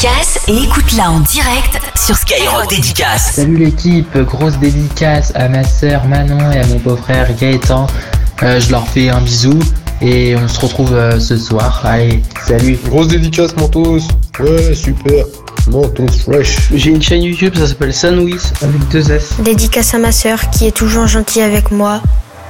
[0.00, 3.32] Dédicace et écoute-la en direct sur Skyrock Dédicace.
[3.34, 7.86] Salut l'équipe, grosse dédicace à ma sœur Manon et à mon beau-frère Gaëtan.
[8.42, 9.58] Euh, je leur fais un bisou
[10.00, 11.82] et on se retrouve euh, ce soir.
[11.84, 12.78] Allez, salut.
[12.86, 13.98] Grosse dédicace Mentos.
[14.38, 15.26] Ouais, super.
[15.70, 16.56] Mentos fresh.
[16.72, 19.34] J'ai une chaîne YouTube, ça s'appelle Sandwich avec deux S.
[19.40, 22.00] Dédicace à ma sœur qui est toujours gentille avec moi.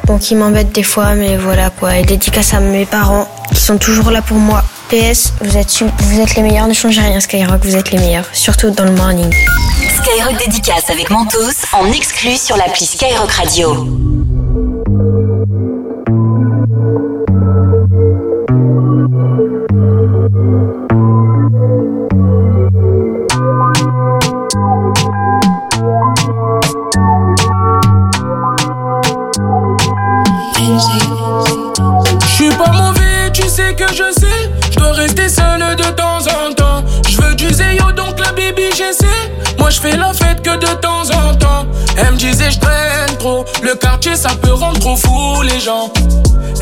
[0.06, 1.96] Bon, qui m'embête des fois, mais voilà quoi.
[1.96, 4.62] Et dédicace à mes parents qui sont toujours là pour moi.
[4.90, 8.28] PS, vous êtes, les meilleurs, ne changez rien Skyrock, vous êtes les meilleurs.
[8.32, 9.32] Surtout dans le morning.
[10.02, 11.38] Skyrock Dédicace avec Mentos
[11.72, 13.99] en exclu sur l'appli Skyrock Radio.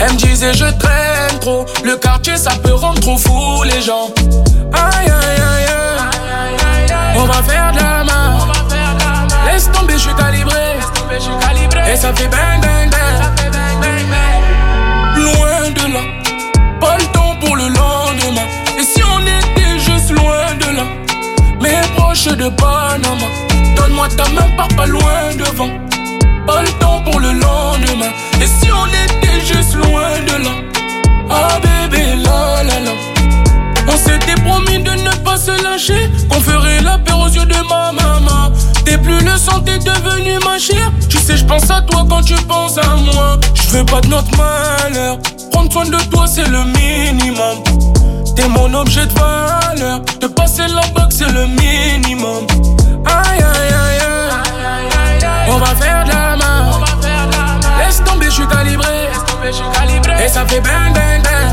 [0.00, 1.64] Elle me disait je traîne trop.
[1.82, 4.12] Le quartier ça peut rendre trop fou les gens.
[4.74, 7.16] Aïe aïe aïe aïe.
[7.16, 8.38] On va faire de la main.
[9.47, 10.76] Laisse tomber, je suis calibré.
[11.91, 13.22] Et ça fait bang bang bang.
[15.16, 16.00] Loin de là,
[16.78, 18.47] pas le temps pour le lendemain.
[18.78, 20.84] Et si on était juste loin de là,
[21.62, 23.28] mais proche de Panama.
[23.74, 25.88] Donne-moi ta main, pars pas loin devant.
[26.48, 28.10] Pas le temps pour le lendemain.
[28.41, 30.50] Et si on était juste loin de là,
[31.28, 32.92] ah bébé, la la la.
[33.86, 37.60] On s'était promis de ne pas se lâcher, qu'on ferait la paix aux yeux de
[37.69, 38.50] ma maman.
[38.86, 40.91] T'es plus le sang, t'es devenu ma chère.
[41.10, 43.38] Tu sais, je pense à toi quand tu penses à moi.
[43.54, 45.19] Je veux pas de notre malheur.
[45.53, 47.59] Prendre soin de toi, c'est le minimum.
[48.36, 50.00] T'es mon objet de valeur.
[50.22, 52.47] De passer la boxe, c'est le minimum.
[53.04, 55.28] Aïe, aïe, aïe, aïe.
[55.50, 55.97] On va faire
[58.38, 60.25] suis calibré.
[60.25, 61.49] Et ça fait bang, bang, bang.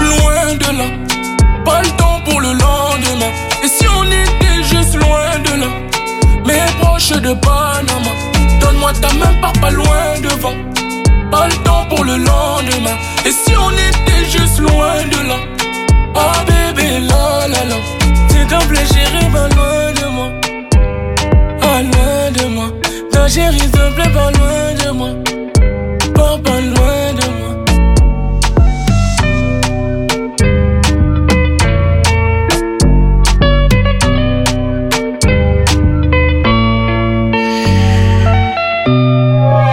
[0.00, 0.84] Loin de là,
[1.64, 3.32] pas le temps pour le lendemain.
[3.62, 5.66] Et si on était juste loin de là,
[6.46, 8.12] mais proche de Panama.
[8.60, 10.56] Donne-moi ta main, pars pas loin devant.
[11.30, 12.96] Pas le temps pour le lendemain.
[13.24, 15.36] Et si on était juste loin de là,
[16.16, 17.76] ah bébé, la la la.
[18.28, 20.30] S'il te plaît, chérie, pas loin de moi.
[21.62, 22.19] Loin
[23.12, 25.10] Ta chérie, s'il te plaît, pas loin de moi.
[26.14, 27.64] Pas, pas loin de moi.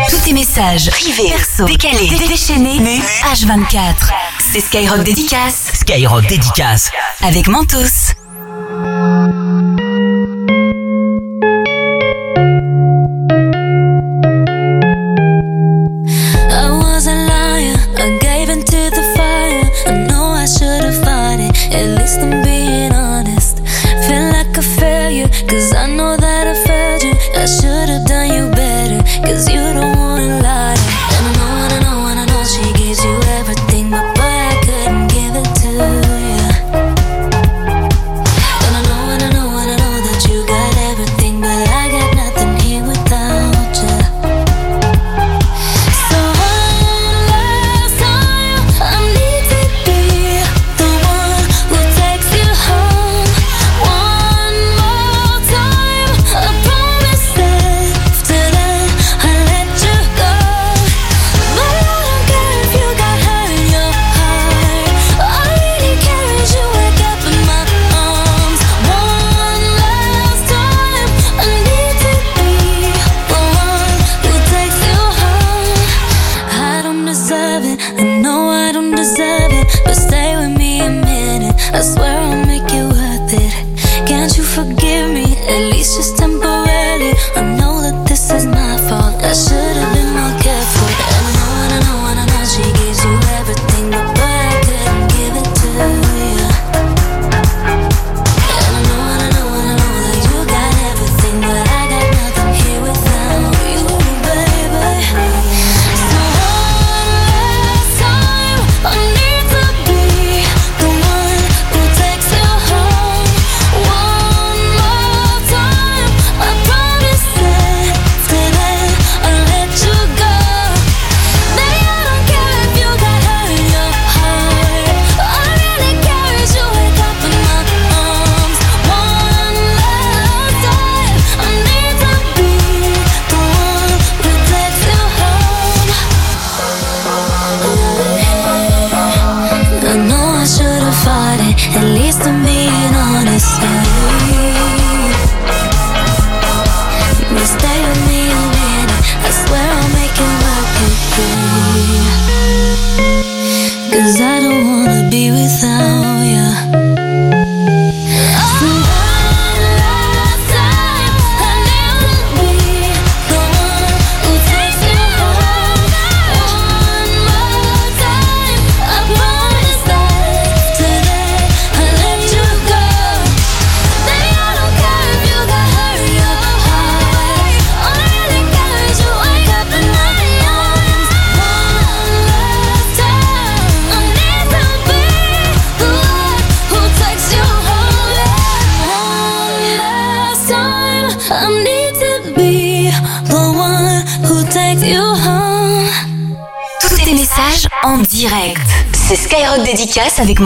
[0.09, 3.01] Tous tes messages privés, perso, décalés, déchaînés, nus,
[3.33, 4.11] H24.
[4.39, 6.91] C'est Skyrock Dédicace Skyrock Dédicace.
[7.21, 8.13] avec Mentos.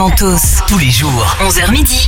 [0.02, 0.51] Mentos.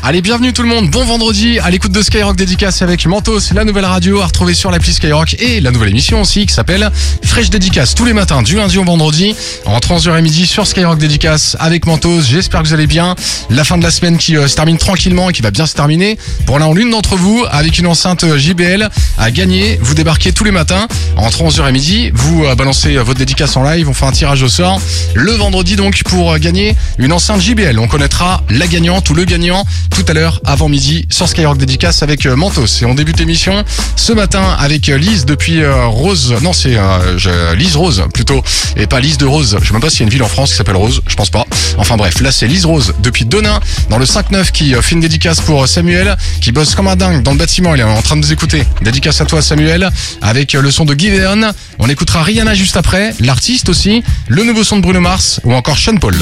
[0.07, 3.65] Allez, bienvenue tout le monde, bon vendredi à l'écoute de Skyrock Dédicace avec Mentos, la
[3.65, 6.91] nouvelle radio à retrouver sur l'appli Skyrock et la nouvelle émission aussi qui s'appelle
[7.23, 9.35] Fresh Dédicace tous les matins du lundi au vendredi
[9.65, 12.21] entre 11h et midi sur Skyrock Dédicace avec Mentos.
[12.21, 13.15] J'espère que vous allez bien.
[13.49, 15.73] La fin de la semaine qui euh, se termine tranquillement et qui va bien se
[15.73, 16.19] terminer.
[16.45, 19.79] Pour l'un l'une d'entre vous avec une enceinte euh, JBL à gagner.
[19.81, 20.87] Vous débarquez tous les matins
[21.17, 22.11] entre 11h et midi.
[22.13, 23.89] Vous euh, balancez votre dédicace en live.
[23.89, 24.83] On fait un tirage au sort
[25.15, 27.79] le vendredi donc pour gagner une enceinte JBL.
[27.79, 32.03] On connaîtra la gagnante ou le gagnant tout à l'heure avant midi sur Skyrock Dédicace
[32.03, 32.67] avec euh, Mentos.
[32.83, 33.65] Et on débute l'émission
[33.97, 36.35] ce matin avec euh, Lise depuis euh, Rose.
[36.43, 38.43] Non, c'est euh, je- Lise Rose plutôt
[38.77, 39.57] et pas Lise de Rose.
[39.61, 41.01] Je sais même pas s'il y a une ville en France qui s'appelle Rose.
[41.07, 41.47] Je pense pas.
[41.79, 45.01] Enfin bref, là c'est Lise Rose depuis Denain dans le 5-9 qui euh, fait une
[45.01, 47.75] dédicace pour Samuel qui bosse comme un dingue dans le bâtiment.
[47.75, 48.65] Il est en train de nous écouter.
[48.83, 49.91] Dédicace à toi Samuel
[50.23, 51.53] avec euh, le son de Giveon.
[51.79, 55.79] On écoutera Rihanna juste après, l'artiste aussi, le nouveau son de Bruno Mars ou encore
[55.79, 56.17] Sean Paul.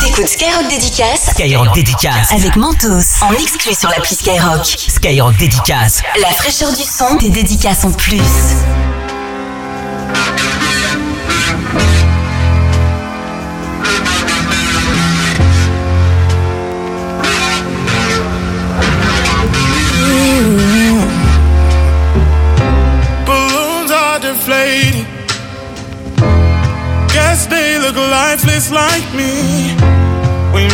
[0.00, 2.32] T'écoutes Skyrock Dédicace Skyrock Dédicace.
[2.32, 3.03] avec Mentos.
[3.20, 4.64] En exclu sur l'appli Skyrock.
[4.64, 6.00] Skyrock Dédicace.
[6.22, 8.20] La fraîcheur du son, des dédicaces en plus.
[23.26, 25.04] Balloons are deflating.
[27.12, 29.93] Guess they look lifeless like me.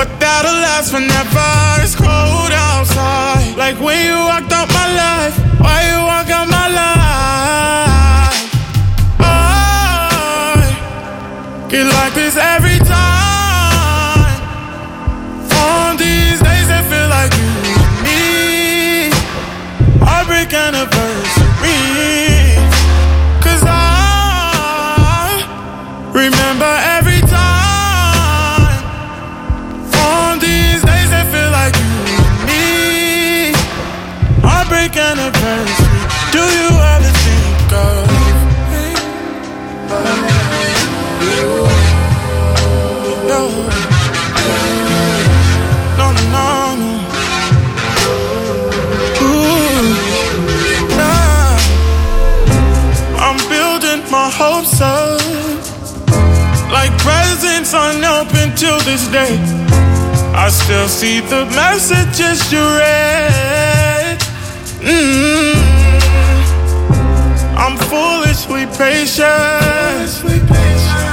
[0.00, 1.52] but that'll last forever.
[1.84, 5.36] It's cold outside, like when you walked out my life.
[5.60, 8.40] Why you walk out my life?
[9.20, 10.56] I
[11.68, 12.09] get like
[58.60, 59.40] till this day.
[60.36, 64.18] I still see the messages you read.
[64.84, 65.56] mm
[67.56, 70.10] I'm foolishly patient.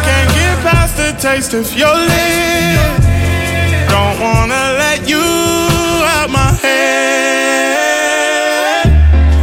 [0.07, 3.05] Can't get past the taste of your lips.
[3.93, 5.27] Don't wanna let you
[6.15, 6.87] out my head.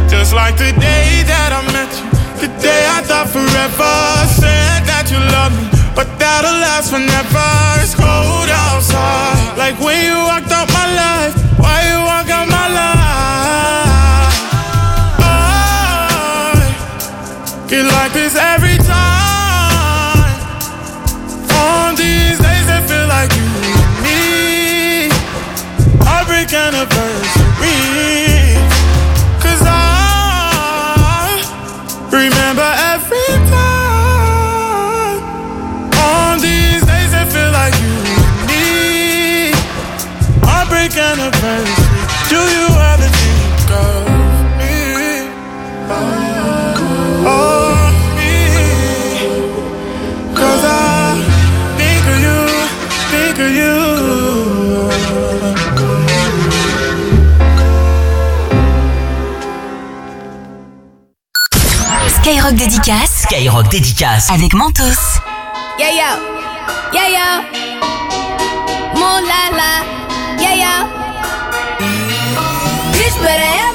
[0.07, 2.05] Just like the day that I met you,
[2.41, 3.95] the day I thought forever.
[4.41, 5.74] Said that you love me,
[6.35, 7.47] that'll last forever.
[7.81, 11.35] It's cold outside, like when you walked out my life.
[11.59, 12.94] Why you walk out my life?
[62.45, 64.29] Skyrock Dédicace Skyrock Dédicace.
[64.29, 64.83] avec Mentos.
[65.79, 66.11] Yeah, yo.
[66.93, 67.41] Yeah, yo.
[68.93, 69.71] Moon la la.
[70.39, 70.85] Yeah, yo.
[72.91, 73.74] Bitch better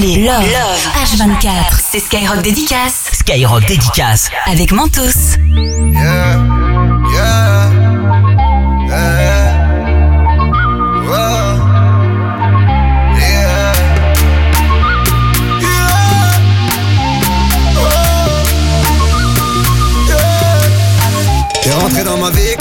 [0.00, 3.10] Sérieux, décalés, love, H24, c'est Skyrock Dédicace.
[3.12, 4.30] Skyrock Dédicace.
[4.46, 5.36] avec Mentos.
[5.92, 6.67] Yeah,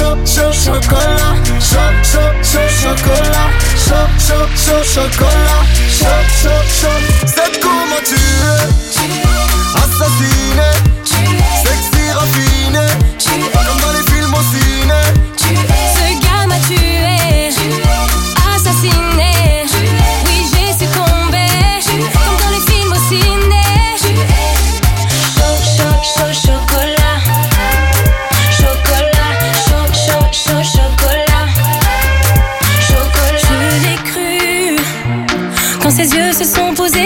[0.00, 5.39] Chaud, chaud, chaud, chocolat, chaud, chaud, chaud, chocolat, chaud, chaud, chaud, chocolat,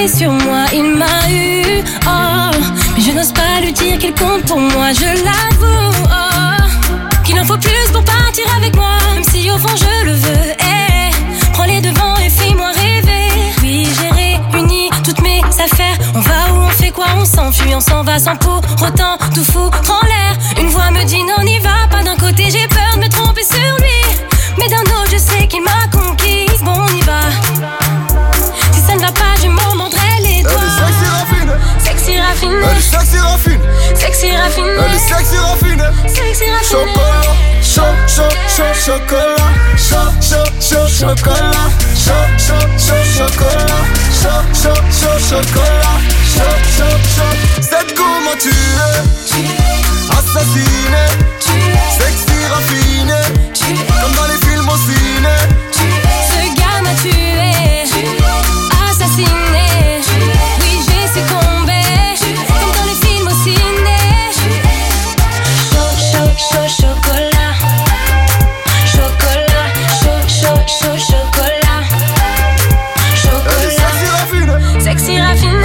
[0.08, 1.82] sur moi, il m'a eu.
[2.06, 2.50] Oh,
[2.94, 5.94] mais je n'ose pas lui dire qu'il compte pour moi, je l'avoue.
[6.04, 10.12] Oh, qu'il en faut plus pour partir avec moi, même si au fond je le
[10.12, 10.52] veux.
[10.58, 11.11] Eh,
[11.52, 13.28] prends les devants et fais-moi rêver.
[13.62, 15.96] Oui, j'ai réuni toutes mes affaires.
[16.14, 17.06] On va où on fait quoi?
[17.16, 20.37] On s'enfuit, on s'en va sans pour autant tout foutre en l'air.
[20.61, 22.02] Une voix me dit non, n'y va pas.
[22.02, 24.18] D'un côté, j'ai peur de me tromper sur lui.
[24.58, 26.61] Mais d'un autre, je sais qu'il m'a conquise.
[26.62, 27.20] Bon, on y va.
[28.73, 29.75] Si ça ne va pas, je m'en
[30.52, 31.58] mordrai les doigts.
[31.78, 32.54] Sexy raffiné.
[32.70, 33.58] Elle est sexy raffiné.
[33.94, 34.70] Sexy raffiné.
[34.70, 35.90] Elle est sexy raffinée.
[36.06, 36.64] Sexy raffiné.
[36.70, 39.50] Chocolat, chaud, chaud, chaud, chocolat.
[39.76, 41.68] Chaud, chaud, chaud, chocolat.
[41.94, 43.82] Chaud, chaud, chaud, chocolat.
[44.20, 45.98] Chaud, chaud, chaud, chocolat.
[46.34, 47.34] Chaud, chaud, chaud.
[47.60, 48.52] C'est comment tu es.
[50.11, 51.04] Assassiné.
[51.98, 53.20] Sexy raffiné.
[54.00, 55.63] Comme dans les films au ciné.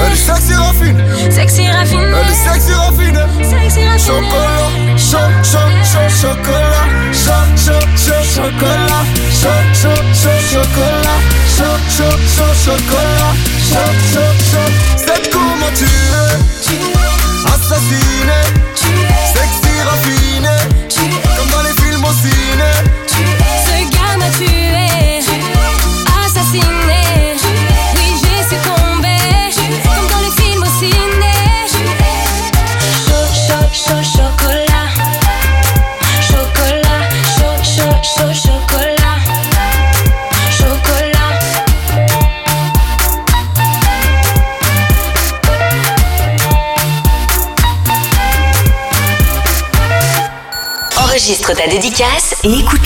[0.09, 1.03] Elle est sexy raffiné.
[1.29, 2.03] Sexy raffiné.
[2.03, 3.27] Elle est sexy raffinée.
[3.43, 3.99] Sexy raffiné.
[3.99, 6.87] Chocolat, chaud, chaud, chaud, chocolat.
[7.13, 9.05] Chaud, chaud, chaud, chocolat.
[9.31, 11.19] Chaud, chaud, chaud, chocolat.
[11.55, 13.08] Chaud, chaud, chaud, chocolat.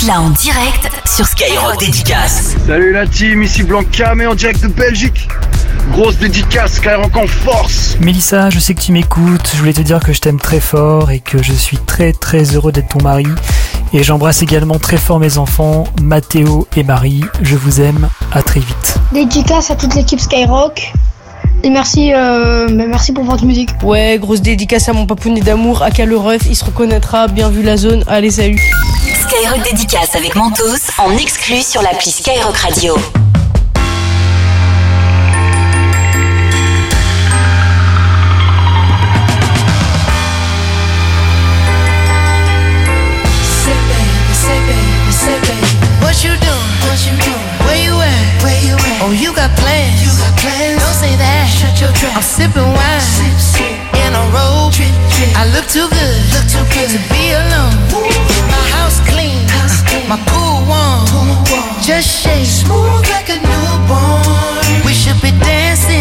[0.03, 2.55] Écoute-la en direct sur Skyrock Dédicace.
[2.67, 5.27] Salut la team, ici Blanca, mais en direct de Belgique.
[5.91, 7.95] Grosse dédicace, Skyrock en force.
[8.01, 9.51] Mélissa, je sais que tu m'écoutes.
[9.53, 12.43] Je voulais te dire que je t'aime très fort et que je suis très très
[12.55, 13.27] heureux d'être ton mari.
[13.93, 17.23] Et j'embrasse également très fort mes enfants, Mathéo et Marie.
[17.41, 18.09] Je vous aime.
[18.33, 18.97] À très vite.
[19.13, 20.91] Dédicace à toute l'équipe Skyrock.
[21.63, 23.69] Et merci, euh, bah, merci pour votre musique.
[23.83, 27.77] Ouais, grosse dédicace à mon papounet d'amour, à Caloref, il se reconnaîtra, bien vu la
[27.77, 28.59] zone, allez salut.
[29.43, 30.63] Skyrock Dédicace avec Mentos
[30.97, 32.95] en exclu sur l'appli Skyrock Radio.
[43.43, 45.75] Say baby, say baby, say baby.
[45.99, 46.71] What you doing?
[46.87, 47.35] What you doing?
[47.67, 48.43] Where you at?
[48.43, 49.01] Where you at?
[49.03, 49.99] Oh, you got plans.
[49.99, 50.79] You got plans.
[50.79, 51.49] Don't say that.
[51.51, 52.15] Shut your trap.
[52.15, 53.01] I'm sipping wine.
[53.01, 53.75] Sip, sip.
[54.07, 54.71] In a robe.
[54.71, 55.35] Trip, trip.
[55.35, 56.19] I look too good.
[56.31, 57.75] Look too good to be alone.
[57.91, 58.12] My house clean.
[60.09, 61.05] My cool one.
[61.81, 62.45] Just shake.
[62.47, 64.85] Smooth like a newborn.
[64.85, 65.92] We should be dancing,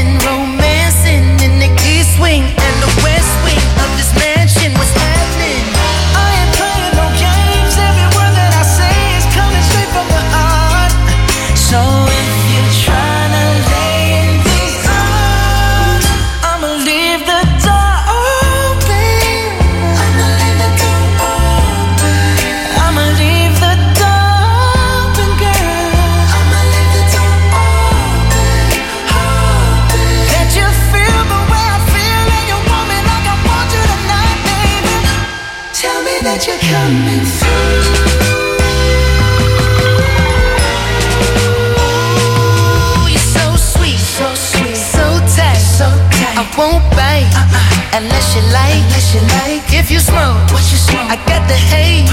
[48.03, 48.83] unless you like.
[48.89, 49.63] Unless you like.
[49.73, 51.11] If you smoke, what you smoke?
[51.11, 52.09] I got the haze.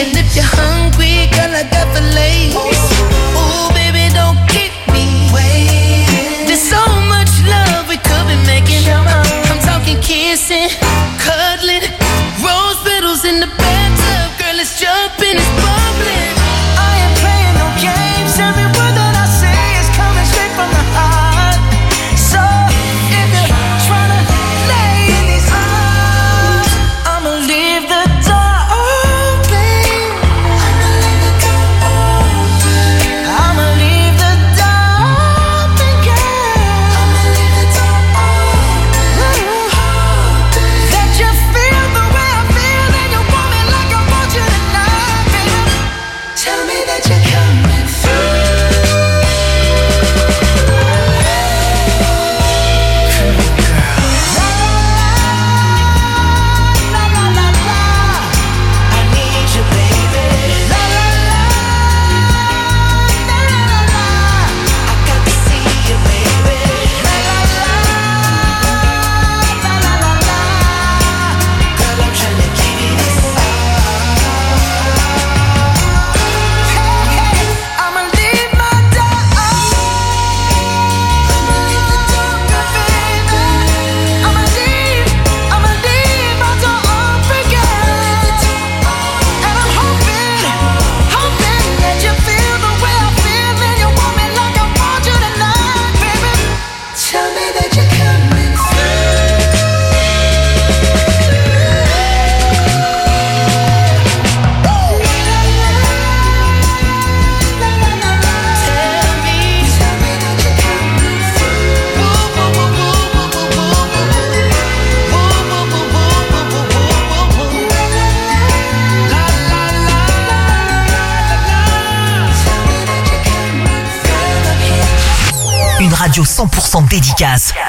[0.00, 2.54] And if you're hungry, girl, I got fillets.
[3.36, 4.40] Ooh, baby, don't
[4.92, 5.30] me.
[6.46, 8.82] There's so much love we could be making.
[8.90, 10.70] I'm talking kissing,
[11.20, 11.84] cuddling,
[12.42, 13.59] rose petals in the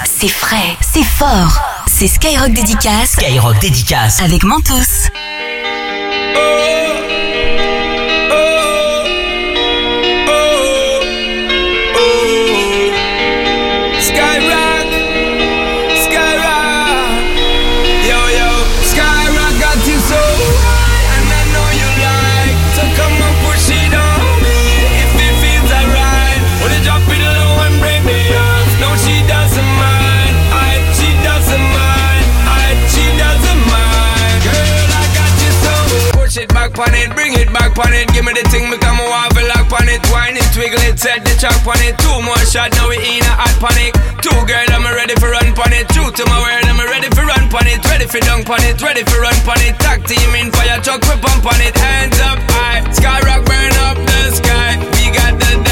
[0.06, 1.60] C'est frais, c'est fort.
[1.88, 3.12] C'est Skyrock Dédicace.
[3.12, 4.22] Skyrock Dédicace.
[4.22, 5.10] Avec Mentos.
[38.44, 40.02] the thing become a waffle lock on it.
[40.10, 41.98] Wine it, twiggle it, set the track on it.
[42.02, 43.94] Two more shots, now we in a hot panic.
[44.22, 45.86] Two girls, I'm ready for run on it.
[45.94, 47.82] True to my word, I'm ready for run on it.
[47.86, 49.78] Ready for dunk on it, ready for run on it.
[49.80, 51.76] Tag team in fire, truck we pump on it.
[51.78, 54.78] Hands up high, skyrock burn up the sky.
[54.98, 55.71] We got the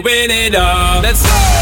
[0.00, 1.02] winning all.
[1.02, 1.61] Let's go.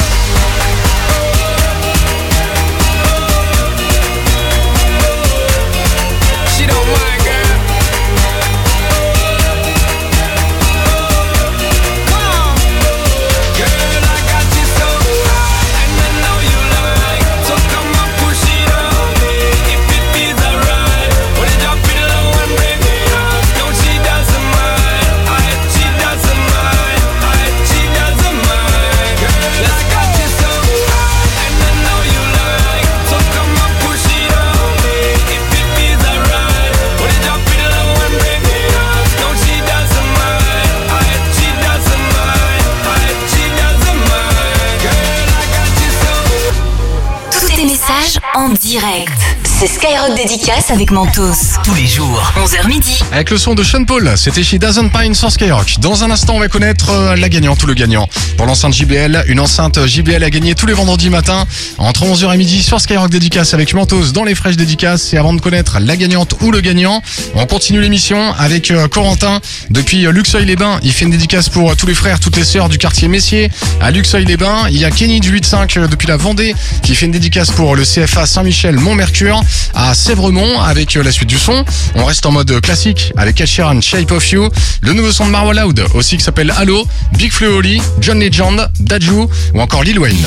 [49.60, 51.56] This is Skyrock dédicace avec Mentos.
[51.64, 53.02] Tous les jours, 11h midi.
[53.12, 55.76] Avec le son de Sean Paul, c'était chez Doesn't Pine sur Skyrock.
[55.78, 58.06] Dans un instant, on va connaître euh, la gagnante ou le gagnant.
[58.36, 61.46] Pour l'enceinte JBL, une enceinte euh, JBL a gagné tous les vendredis matin
[61.78, 65.14] entre 11h et midi sur Skyrock dédicace avec Mentos dans les fraîches dédicaces.
[65.14, 67.00] Et avant de connaître la gagnante ou le gagnant,
[67.34, 69.40] on continue l'émission avec euh, Corentin
[69.70, 70.80] depuis Luxeuil-les-Bains.
[70.82, 73.90] Il fait une dédicace pour tous les frères, toutes les sœurs du quartier Messier à
[73.90, 74.68] Luxeuil-les-Bains.
[74.70, 77.84] Il y a Kenny du 8-5 depuis la Vendée qui fait une dédicace pour le
[77.84, 79.42] CFA Saint-Michel Montmercure
[79.74, 81.64] à Sèvremont avec euh, la suite du son.
[81.94, 84.48] On reste en mode classique avec Ed Sheeran, Shape of You,
[84.82, 87.60] le nouveau son de Marwa Loud aussi qui s'appelle Halo, Big Flo
[88.00, 90.26] John Legend, Daju ou encore Lil Wayne.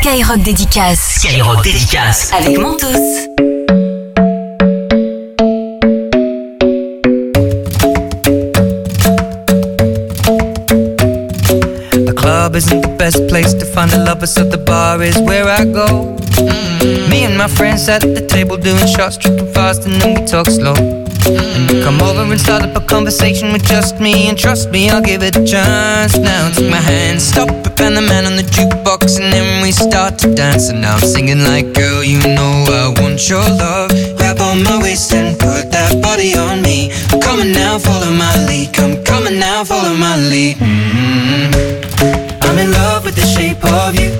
[0.00, 1.16] Skyrock dédicace.
[1.18, 2.86] Skyrock dédicace avec Mentos.
[12.20, 15.64] club isn't the best place to find a lover, so the bar is where I
[15.64, 16.16] go.
[16.36, 16.69] Mm.
[17.40, 20.74] my friends at the table doing shots, tripping fast, and then we talk slow.
[20.76, 24.90] And you come over and start up a conversation with just me, and trust me,
[24.90, 26.18] I'll give it a chance.
[26.18, 29.72] Now take my hand, stop it, and the man on the jukebox, and then we
[29.72, 30.68] start to dance.
[30.68, 33.88] And now I'm singing like, girl, you know I want your love.
[34.18, 36.92] Grab on my waist and put that body on me.
[37.10, 38.74] I'm coming now, follow my lead.
[38.74, 40.60] Come coming now, follow my lead.
[40.60, 41.46] Mm -hmm.
[42.44, 44.19] I'm in love with the shape of you.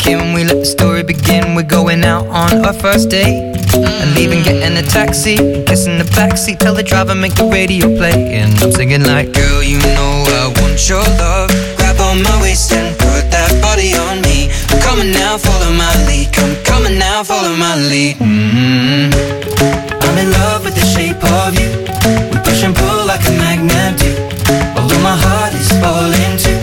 [0.00, 1.54] can, we let the story begin.
[1.54, 3.36] We're going out on our first date.
[3.74, 5.36] And leaving, getting a taxi.
[5.64, 8.34] Kissing the backseat, tell the driver, make the radio play.
[8.40, 11.50] And I'm singing like, girl, you know I want your love.
[11.76, 14.50] Grab on my waist and put that body on me.
[14.72, 16.32] I'm coming now, follow my lead.
[16.32, 18.16] Come coming now, follow my lead.
[18.16, 19.12] mm
[20.00, 21.68] I'm in love with the shape of you.
[22.32, 24.10] We push and pull like a magnet do.
[24.80, 26.58] Although my heart is falling too.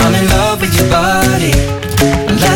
[0.00, 1.73] I'm in love with your body.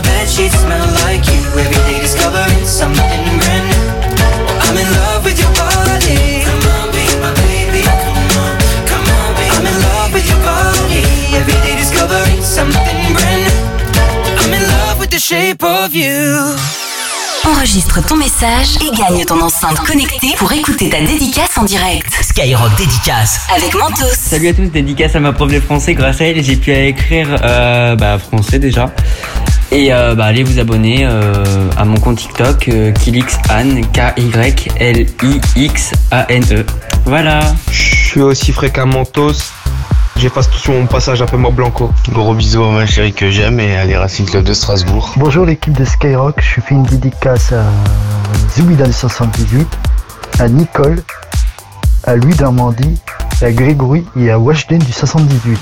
[0.00, 1.42] My bed sheets smell like you.
[1.60, 3.84] Every day discovering something brand new.
[4.64, 6.40] I'm in love with your body.
[6.40, 7.84] Come on, be my baby.
[7.84, 8.56] Come on,
[8.88, 11.04] come on, be I'm in love with your body.
[11.36, 13.60] Every day discovering something brand new.
[14.40, 16.56] I'm in love with the shape of you.
[17.44, 22.10] Enregistre ton message et gagne ton enceinte connectée pour écouter ta dédicace en direct.
[22.22, 23.40] Skyrock dédicace.
[23.54, 24.14] Avec Mentos.
[24.14, 25.92] Salut à tous, dédicace à ma prof de français.
[25.92, 28.90] Grâce à elle, j'ai pu écrire euh, bah, français déjà.
[29.72, 34.66] Et euh, bah, allez vous abonner euh, à mon compte TikTok, euh, KilixAn, K-Y-L-I-X-A-N-E.
[37.04, 37.40] Voilà.
[37.70, 39.52] Je suis aussi fréquent Mentos.
[40.16, 41.92] J'efface tout sur mon passage, appelle-moi Blanco.
[42.10, 45.12] Gros bisous à ma chérie que j'aime et à les Racing Club de Strasbourg.
[45.16, 47.62] Bonjour l'équipe de Skyrock, je fais une dédicace à
[48.54, 49.66] Zoubida du 78,
[50.40, 51.00] à Nicole,
[52.04, 53.00] à Louis d'Armandie,
[53.40, 55.58] à Grégory et à Washden du 78.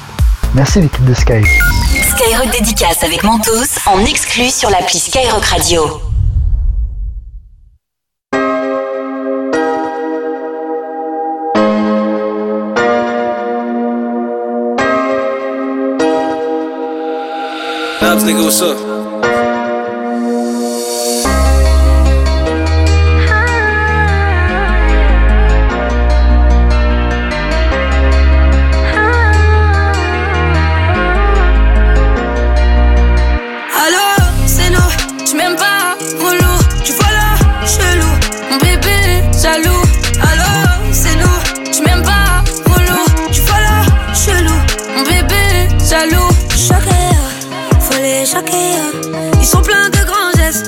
[0.54, 1.44] Merci l'équipe de Sky.
[2.18, 6.00] Skyrock dédicace avec Mentos en exclu sur l'appli Skyrock Radio.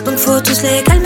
[0.04, 0.99] Donc faut tous les calmer.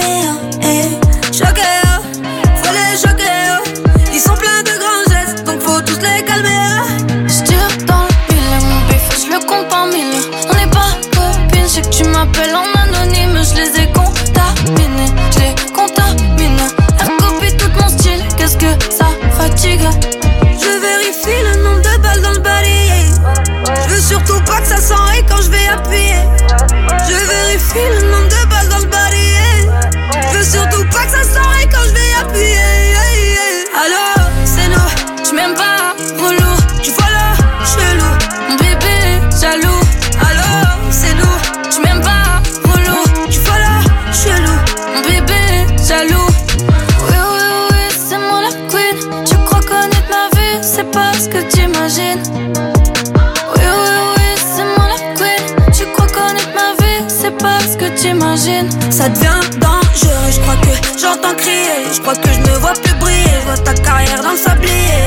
[58.04, 60.30] T'imagines, ça devient dangereux.
[60.30, 63.24] Je crois que j'entends crier, je crois que je me vois plus briller.
[63.40, 65.00] Je vois ta carrière dans le sablier.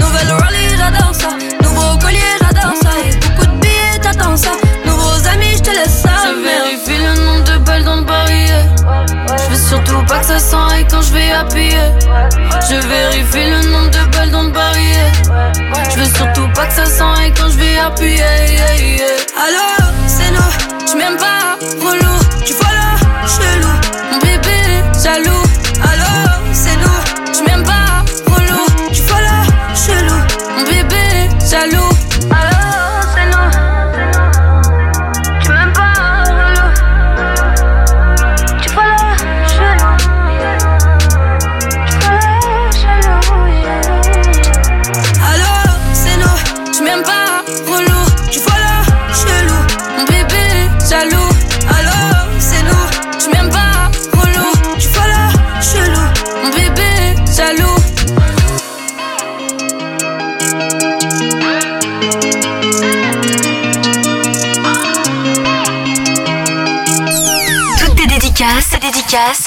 [0.00, 1.30] Nouvelle rallye, j'adore ça.
[1.62, 2.90] Nouveau collier, j'adore ça.
[3.06, 4.52] Et beaucoup de billets, t'attends ça.
[4.84, 6.14] Nouveaux amis, je te laisse ça.
[6.24, 8.66] Je vérifie le nombre de balles dans le barillet.
[9.38, 11.88] Je veux surtout pas que ça s'enraye quand je vais appuyer.
[12.70, 15.12] Je vérifie le nombre de balles dans le barillet.
[15.92, 19.23] Je veux surtout pas que ça s'enraye quand je vais appuyer.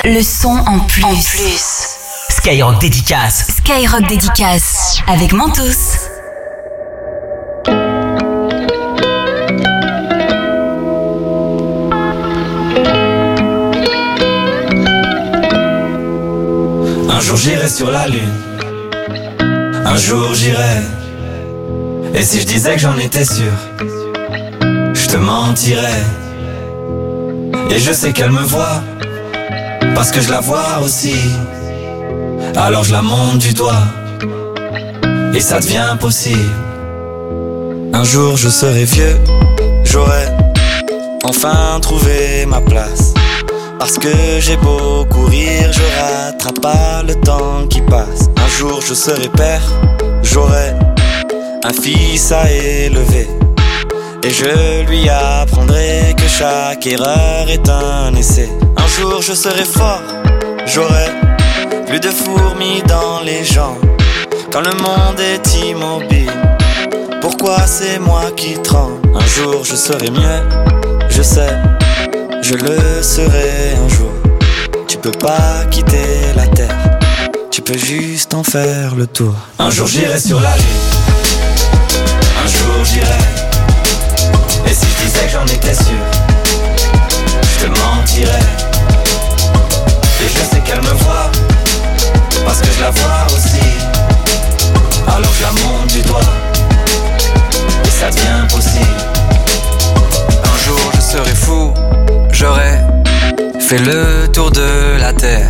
[0.06, 1.04] Le son en plus.
[1.04, 1.98] En plus.
[2.30, 3.48] Skyrock dédicace.
[3.58, 5.98] Skyrock dédicace avec Mentos.
[17.10, 18.22] Un jour j'irai sur la lune.
[19.84, 20.82] Un jour j'irai.
[22.14, 23.52] Et si je disais que j'en étais sûr,
[24.62, 26.04] je te mentirais.
[27.70, 28.82] Et je sais qu'elle me voit,
[29.98, 31.16] parce que je la vois aussi.
[32.56, 33.84] Alors je la monte du doigt,
[35.34, 36.52] et ça devient possible.
[37.94, 39.18] Un jour je serai vieux,
[39.84, 40.28] j'aurai
[41.24, 43.16] enfin trouvé ma place.
[43.80, 48.30] Parce que j'ai beau courir, je rattrape pas le temps qui passe.
[48.46, 49.64] Un jour je serai père,
[50.22, 50.74] j'aurai
[51.64, 53.28] un fils à élever.
[54.24, 58.50] Et je lui apprendrai que chaque erreur est un essai.
[58.98, 60.02] Un jour je serai fort,
[60.66, 61.12] j'aurai
[61.86, 63.78] plus de fourmis dans les jambes.
[64.52, 66.32] Quand le monde est immobile,
[67.22, 68.98] pourquoi c'est moi qui tremble?
[69.16, 70.42] Un jour je serai mieux,
[71.10, 71.54] je sais,
[72.42, 74.10] je le serai un jour.
[74.88, 76.76] Tu peux pas quitter la terre,
[77.52, 79.36] tu peux juste en faire le tour.
[79.60, 80.66] Un jour j'irai sur la lune,
[82.44, 83.22] un jour j'irai.
[84.66, 86.02] Et si je disais que j'en étais sûr,
[87.44, 88.40] je te mentirais.
[92.78, 93.60] Je la vois aussi.
[95.08, 96.20] Alors je la monte du doigt,
[97.86, 99.02] et ça devient possible.
[100.44, 101.74] Un jour je serai fou,
[102.32, 102.80] j'aurai
[103.60, 105.50] fait le tour de la terre.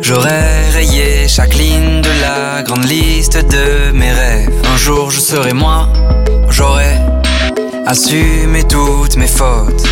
[0.00, 4.50] J'aurai rayé chaque ligne de la grande liste de mes rêves.
[4.72, 5.88] Un jour je serai moi,
[6.50, 6.98] j'aurai
[7.86, 9.84] assumé toutes mes fautes.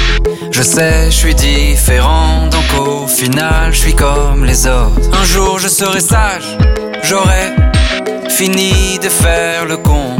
[0.54, 5.08] Je sais, je suis différent, donc au final je suis comme les autres.
[5.20, 6.56] Un jour je serai sage,
[7.02, 7.54] j'aurai
[8.28, 10.16] fini de faire le con.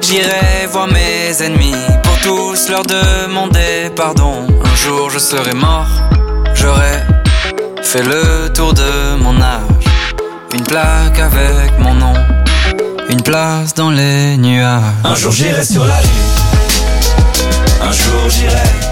[0.00, 4.46] J'irai voir mes ennemis pour tous leur demander pardon.
[4.64, 5.88] Un jour je serai mort,
[6.54, 6.98] j'aurai
[7.82, 9.86] fait le tour de mon âge.
[10.54, 12.14] Une plaque avec mon nom,
[13.08, 14.82] une place dans les nuages.
[15.04, 16.32] Un jour j'irai sur la lune,
[17.80, 18.91] un jour j'irai.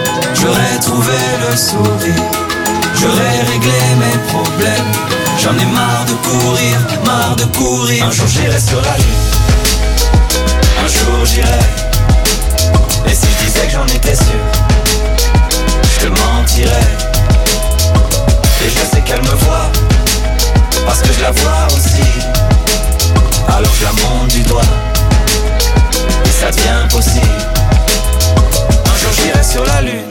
[0.41, 2.31] j'aurai trouvé le sourire,
[2.99, 4.91] j'aurai réglé mes problèmes.
[5.39, 8.05] J'en ai marre de courir, marre de courir.
[8.05, 9.25] Un jour j'irai sur la lune,
[10.83, 11.65] un jour j'irai.
[13.07, 14.43] Et si je disais que j'en étais sûr,
[15.93, 16.91] je te mentirais.
[18.63, 19.71] Et je sais qu'elle me voit,
[20.85, 22.09] parce que je la vois aussi.
[23.47, 24.61] Alors je la monte du doigt,
[26.25, 27.41] et ça devient possible.
[28.85, 30.10] Un jour j'irai sur la lune,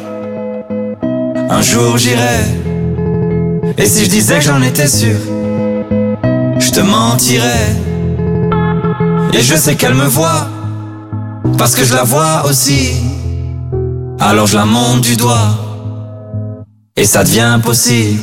[1.50, 2.44] un jour j'irai.
[3.76, 5.18] Et si je disais que j'en étais sûr,
[6.58, 7.74] je te mentirais.
[9.32, 10.48] Et je sais qu'elle me voit,
[11.58, 12.94] parce que je la vois aussi.
[14.20, 15.50] Alors je la monte du doigt,
[16.96, 18.20] et ça devient possible.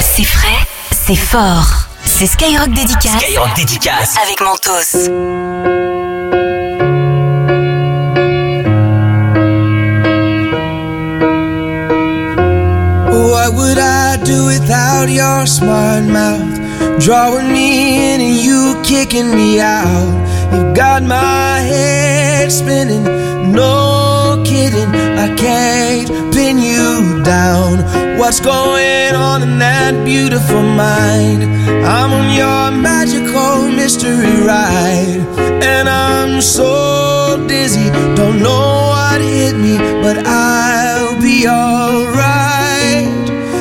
[0.00, 1.86] C'est frais, c'est fort.
[2.04, 3.22] C'est Skyrock Dédicace.
[3.22, 4.16] Skyrock Dédicace.
[4.22, 5.89] Avec Mentos.
[13.50, 17.02] What would I do without your smart mouth?
[17.02, 20.14] Drawing me in and you kicking me out.
[20.52, 23.02] You've got my head spinning,
[23.50, 24.94] no kidding.
[24.94, 28.18] I can't pin you down.
[28.18, 31.42] What's going on in that beautiful mind?
[31.84, 35.26] I'm on your magical mystery ride,
[35.64, 37.90] and I'm so dizzy.
[38.14, 42.59] Don't know what hit me, but I'll be alright.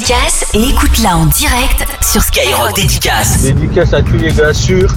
[0.00, 3.42] dédicace et écoute-la en direct sur Skyrock Dédicace.
[3.42, 4.94] Dédicace à tous les gars sûrs.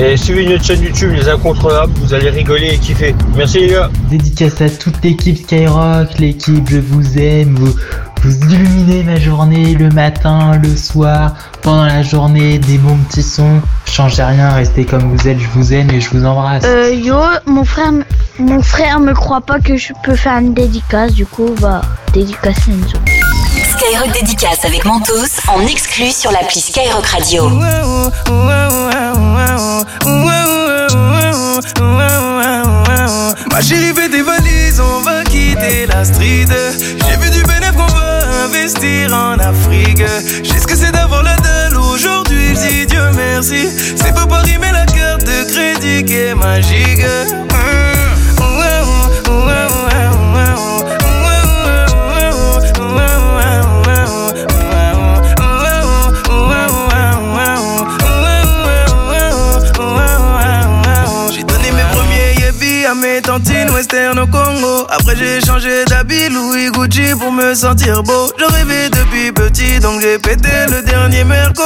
[0.00, 3.14] Et suivez notre chaîne YouTube Les Incontrôlables, vous allez rigoler et kiffer.
[3.36, 3.90] Merci les gars.
[4.10, 7.72] Dédicace à toute l'équipe Skyrock, l'équipe je vous aime, vous,
[8.24, 13.60] vous illuminez ma journée le matin, le soir, pendant la journée, des bons petits sons.
[13.86, 16.64] Changez rien, restez comme vous êtes, je vous aime et je vous embrasse.
[16.66, 17.16] Euh, yo,
[17.46, 17.92] mon frère,
[18.40, 21.82] mon frère me croit pas que je peux faire une dédicace, du coup, bah,
[22.12, 22.98] dédicace Enzo.
[23.82, 27.48] Skyrock Dédicace avec Mentos en exclu sur l'appli Skyrock Radio.
[33.50, 36.46] Ma chérie, fais tes valises, on va quitter la street.
[36.46, 40.04] J'ai vu du bénéfice qu'on va investir en Afrique.
[40.44, 43.68] J'ai ce que c'est d'avoir la dalle aujourd'hui, je Dieu merci.
[43.96, 47.04] C'est pas Paris, mais la carte de crédit qui est magique.
[64.88, 68.32] Après j'ai changé d'habit Louis Gucci pour me sentir beau.
[68.38, 71.62] Je rêvais depuis petit donc j'ai pété le dernier merco.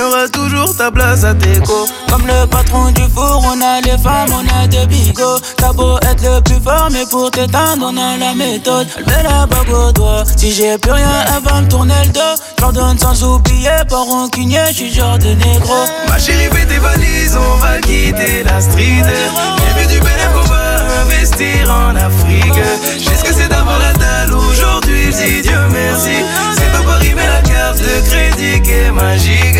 [0.00, 1.86] Aura toujours ta place à Teco.
[2.08, 5.38] Comme le patron du four, on a les femmes, on a des bigots.
[5.56, 8.86] T'as beau être le plus fort, mais pour t'éteindre, on a la méthode.
[8.96, 10.24] Elle met la bague au doigt.
[10.36, 12.42] Si j'ai plus rien, elle va me tourner le dos.
[12.58, 15.84] J'ordonne sans oublier, pas rancunier, j'suis genre de négro.
[16.08, 19.02] Ma chérie, fais tes valises, on va quitter la street.
[19.04, 22.62] J'ai vu du bénéfice qu'on va investir en Afrique.
[22.98, 26.24] J'ai ce que c'est d'avoir la dalle aujourd'hui, dis Dieu merci.
[26.56, 27.51] C'est pas Paris, mais la
[27.82, 29.58] ce crédit qui est magique.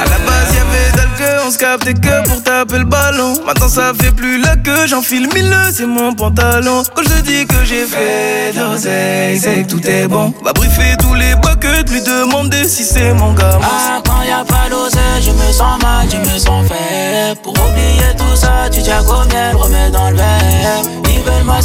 [0.00, 3.34] À la base, y'avait d'alcool, on se captait que pour le ballon.
[3.46, 6.82] Maintenant ça fait plus la queue, j'enfile mille c'est mon pantalon.
[6.94, 10.32] Quand je te dis que j'ai fait d'oseille, c'est que tout est bon.
[10.44, 13.58] Va briefer tous les bois que de lui demander si c'est mon gars.
[13.62, 17.40] Ah, quand y a pas d'oseille, je me sens mal, je me sens faible.
[17.42, 20.82] Pour oublier tout ça, tu tiens comme miel, remets dans le verre?
[21.08, 21.60] Ils veulent ma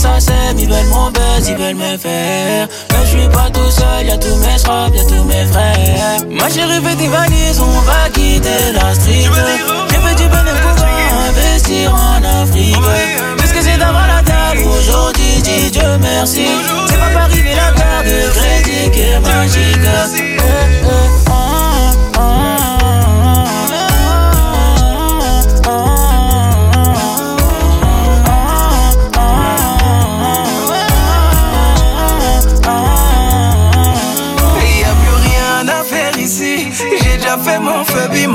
[0.58, 2.68] ils veulent mon buzz, ils veulent me faire.
[2.91, 6.20] Mais je suis pas tout seul, y'a tous mes straps, y'a tous mes frères.
[6.30, 9.24] Ma chérie fait des valises, on va quitter la street.
[9.89, 10.66] J'ai fait du bénéfice
[11.88, 12.76] en Afrique.
[13.38, 16.45] Qu'est-ce que c'est d'avoir la dalle aujourd'hui, dis Dieu merci.
[16.88, 19.78] C'est pas par arriver la carte de crédit qui est magique.
[19.84, 20.89] Eh, eh,
[21.30, 22.57] ah,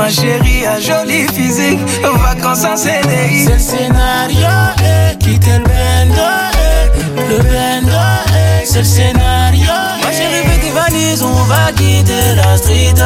[0.02, 1.78] ma chérie a joli physique.
[2.02, 3.44] Vacances en CDI.
[3.44, 4.48] C'est le scénario,
[4.82, 6.28] eh, quitter le bendo,
[6.58, 8.02] eh, le bendo,
[8.34, 9.74] eh, c'est le scénario.
[10.02, 13.00] Ma chérie fait des valises, on va quitter la street.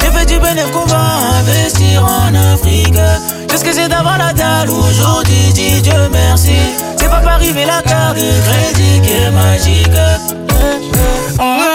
[0.00, 1.04] J'ai fait du bénéfice qu'on va
[1.40, 3.00] investir en Afrique.
[3.48, 6.58] Qu'est-ce que c'est d'avoir la dalle aujourd'hui, dis Dieu merci.
[6.96, 9.98] C'est pas par arriver la carte de crédit qui est magique.
[10.62, 10.80] Eh,
[11.38, 11.70] eh,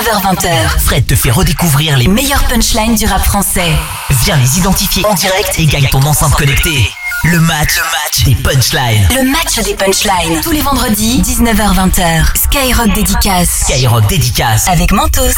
[0.00, 0.78] 19h-20h.
[0.78, 3.70] Fred te fait redécouvrir les meilleurs punchlines du rap français.
[4.24, 6.90] Viens les identifier en direct et gagne ton enceinte connectée.
[7.24, 9.08] Le match, le match des punchlines.
[9.14, 10.40] Le match des punchlines.
[10.42, 12.34] Tous les vendredis, 19h-20h.
[12.34, 13.66] Skyrock dédicace.
[13.68, 14.68] Skyrock dédicace.
[14.68, 15.34] Avec Mentos.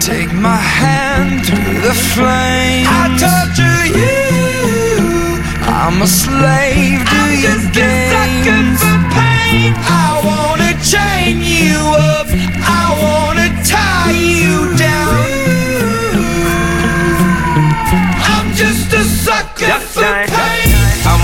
[0.00, 2.86] Take my hand through the flame.
[2.88, 5.42] I torture you.
[5.68, 8.80] I'm a slave to your games.
[9.52, 9.74] pain.
[9.76, 11.41] I wanna chain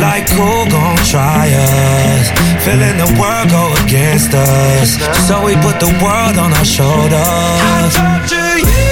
[0.00, 2.30] Like who gon' try us?
[2.64, 4.96] Feeling the world go against us.
[5.26, 7.12] So we put the world on our shoulders.
[7.12, 8.91] I torture you.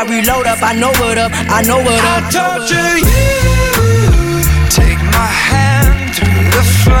[0.01, 2.23] I reload up, I know what up, I know what up.
[2.23, 4.41] I torture you.
[4.67, 7.00] Take my hand through the flame.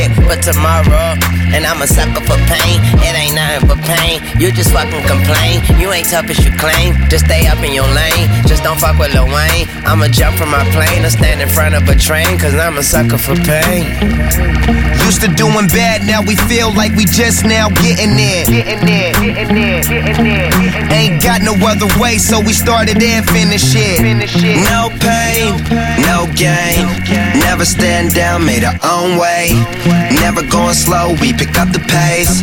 [0.00, 1.16] Forget, but tomorrow.
[1.52, 2.78] And I'm a sucker for pain.
[3.02, 4.22] It ain't nothing but pain.
[4.38, 5.60] You just fucking complain.
[5.80, 6.94] You ain't tough as you claim.
[7.08, 8.28] Just stay up in your lane.
[8.46, 9.66] Just don't fuck with Lil Wayne.
[9.84, 12.38] I'ma jump from my plane or stand in front of a train.
[12.38, 13.84] Cause I'm a sucker for pain.
[15.10, 18.46] Used to doing bad, now we feel like we just now getting in.
[18.46, 20.92] Getting in, getting in, getting in, getting in.
[20.92, 23.98] Ain't got no other way, so we started and finished it.
[23.98, 24.62] Finish it.
[24.70, 25.58] No pain,
[26.06, 26.86] no gain.
[27.42, 29.50] Never stand down, made our own way.
[30.20, 32.42] Never going slow, we pick up the pace.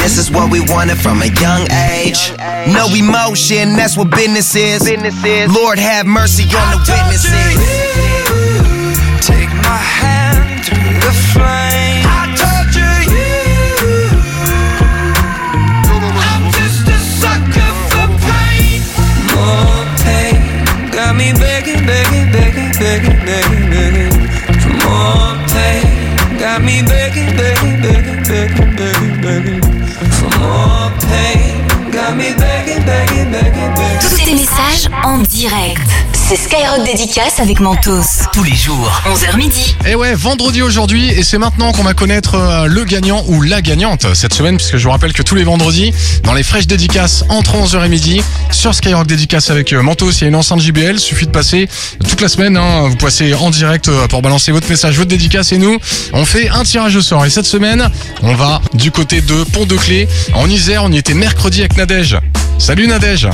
[0.00, 2.32] This is what we wanted from a young age.
[2.72, 4.82] No emotion, that's what business is.
[5.52, 7.56] Lord have mercy on the witnesses.
[9.20, 12.04] Take my hand through the flame.
[12.06, 13.36] I torture you.
[16.30, 18.80] I'm just a sucker for pain.
[19.34, 20.36] More pain.
[20.92, 23.95] Got me begging, begging, begging, begging, begging, begging.
[26.56, 29.60] Got me begging, begging, begging, begging, begging, begging.
[30.16, 31.92] For more pain.
[31.92, 32.55] Got me begging.
[34.00, 35.80] Tous tes messages en direct.
[36.12, 38.02] C'est Skyrock Dédicace avec Mentos.
[38.32, 39.02] Tous les jours.
[39.06, 39.76] 11h midi.
[39.86, 43.62] Et ouais, vendredi aujourd'hui, et c'est maintenant qu'on va connaître euh, le gagnant ou la
[43.62, 45.94] gagnante cette semaine, puisque je vous rappelle que tous les vendredis,
[46.24, 50.20] dans les fraîches dédicaces entre 11h et midi, sur Skyrock Dédicace avec euh, Mentos, il
[50.22, 51.68] y a une enceinte JBL, suffit de passer
[52.08, 55.52] toute la semaine, hein, vous passez en direct euh, pour balancer votre message, votre dédicace,
[55.52, 55.78] et nous,
[56.12, 57.24] on fait un tirage au sort.
[57.24, 57.88] Et cette semaine,
[58.22, 62.18] on va du côté de Pont-de-Clé, en Isère, on y était mercredi avec Nadège.
[62.58, 63.28] Salut Nadège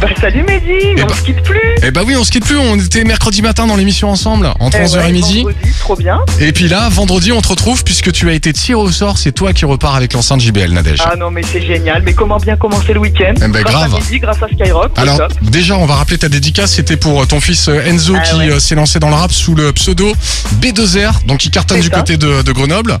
[0.00, 2.56] Bah salut Mehdi, on bah- se quitte plus Eh bah oui, on se quitte plus,
[2.58, 5.36] on était mercredi matin dans l'émission ensemble, entre Eh 11h ouais, et midi.
[5.42, 8.74] vendredi, Trop bien Et puis là, vendredi, on te retrouve puisque tu as été tiré
[8.78, 9.16] au sort.
[9.18, 11.00] C'est toi qui repars avec l'enceinte JBL, Nadège.
[11.04, 13.94] Ah non mais c'est génial, mais comment bien commencer le week-end Eh ben, grâce grave.
[13.94, 15.32] à Mehdi, grâce à Skyrock, Alors, top.
[15.42, 16.72] déjà, on va rappeler ta dédicace.
[16.74, 18.50] C'était pour euh, ton fils euh, Enzo Ah qui ouais.
[18.50, 20.12] euh, s'est lancé dans le rap sous le pseudo
[20.60, 21.96] B2R, donc qui cartonne du ça.
[21.96, 22.98] côté de, de Grenoble.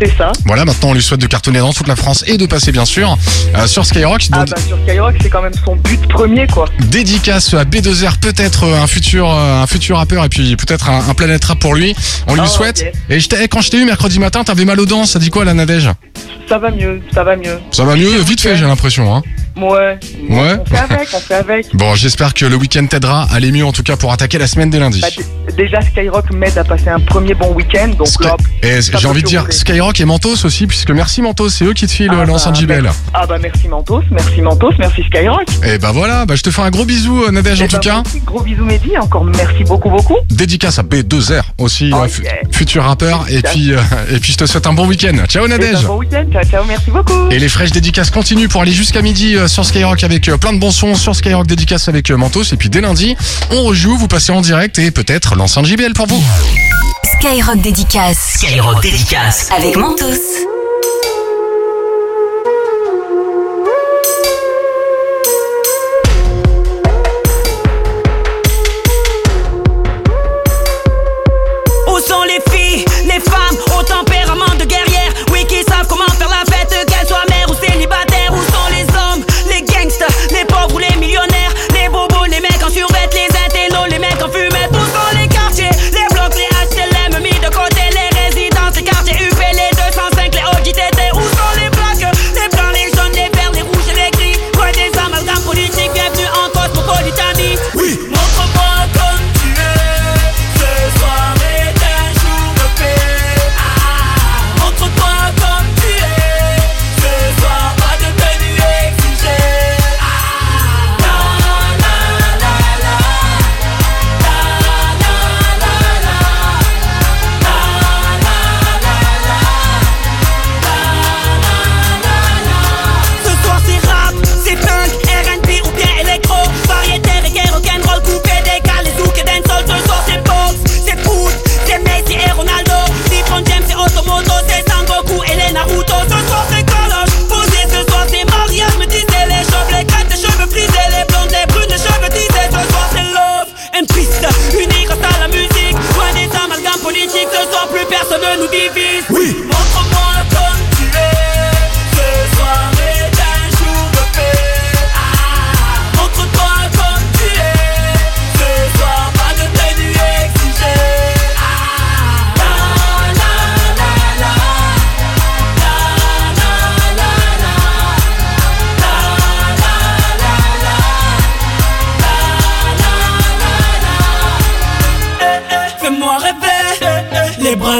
[0.00, 0.32] C'est ça.
[0.44, 2.84] Voilà, maintenant, on lui souhaite de cartonner dans toute la France et de passer, bien
[2.84, 3.16] sûr,
[3.56, 4.26] euh, sur Skyrock.
[4.32, 6.66] Ah bah sur Skyrock c'est quand même son but premier quoi.
[6.90, 11.08] dédicace à B2R, peut-être euh, un futur, euh, un futur rappeur et puis peut-être un,
[11.08, 11.94] un planète rap pour lui.
[12.26, 12.84] On lui le souhaite.
[13.08, 15.04] Et je quand je t'ai eu mercredi matin, t'avais mal aux dents.
[15.06, 15.90] Ça dit quoi, la Nadège?
[16.48, 17.58] Ça va mieux, ça va mieux.
[17.70, 19.14] Ça va mieux, vite fait, j'ai l'impression.
[19.14, 19.22] Hein.
[19.56, 19.98] Ouais.
[20.28, 20.56] Ouais.
[20.60, 21.74] On fait avec, on fait avec.
[21.76, 24.46] Bon, j'espère que le week-end t'aidera à aller mieux en tout cas pour attaquer la
[24.46, 25.00] semaine dès lundi.
[25.00, 25.08] Bah,
[25.56, 28.36] déjà Skyrock m'aide à passer un premier bon week-end, donc là.
[28.62, 29.46] Et ça j'ai envie de dire.
[29.50, 32.60] Skyrock et Mentos aussi, puisque merci Mentos, c'est eux qui te filent Ah l'enceinte bah,
[32.60, 32.82] JBL.
[32.82, 35.46] merci- Ah bah merci Mentos, merci Mentos, merci Skyrock.
[35.64, 37.76] Et bah voilà, bah je te fais un gros bisou euh, Nadège en Eh tout
[37.76, 38.02] bah, cas.
[38.24, 40.16] Gros bisous Mehdi, encore merci beaucoup beaucoup.
[40.30, 42.32] Dédicace à B2R aussi, Oh, euh, yeah.
[42.50, 43.26] futur rappeur.
[43.30, 43.78] Et puis, euh,
[44.10, 45.16] et puis je te souhaite un bon week-end.
[45.28, 45.82] Ciao Et Nadège.
[45.84, 47.28] bon week-end, ciao ciao, merci beaucoup.
[47.30, 50.52] Et les fraîches dédicaces continuent pour aller jusqu'à midi euh, sur Skyrock avec euh, plein
[50.52, 52.44] de bons sons sur Skyrock dédicace avec euh, Mentos.
[52.52, 53.16] Et puis dès lundi,
[53.50, 56.22] on rejoue, vous passez en direct et peut-être l'enceinte JBL pour vous.
[57.18, 58.34] Skyrock Dédicace.
[58.36, 59.48] Skyrock Dédicace.
[59.56, 60.04] Avec Mentos.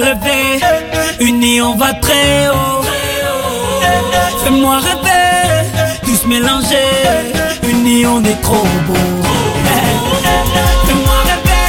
[0.01, 0.61] Rêver,
[1.21, 2.83] Unis on va très haut.
[4.43, 5.71] Fais-moi rêver,
[6.05, 6.91] tous mélanger.
[7.69, 8.95] Unis on est trop beau.
[10.87, 11.67] Fais-moi rêver,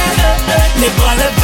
[0.80, 1.35] les bras levés.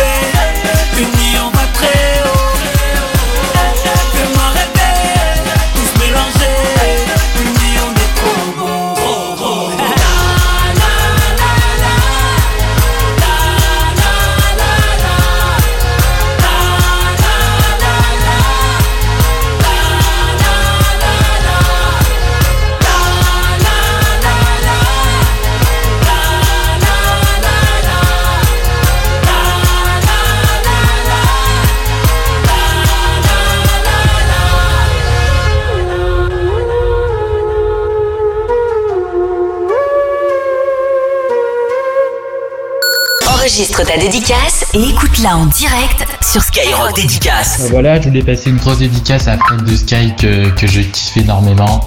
[43.53, 47.61] Enregistre ta dédicace et écoute-la en direct sur Skyrock Dédicace.
[47.61, 50.81] Euh, Voilà, je voulais passer une grosse dédicace à Fred de Sky que, que je
[50.81, 51.87] kiffe énormément.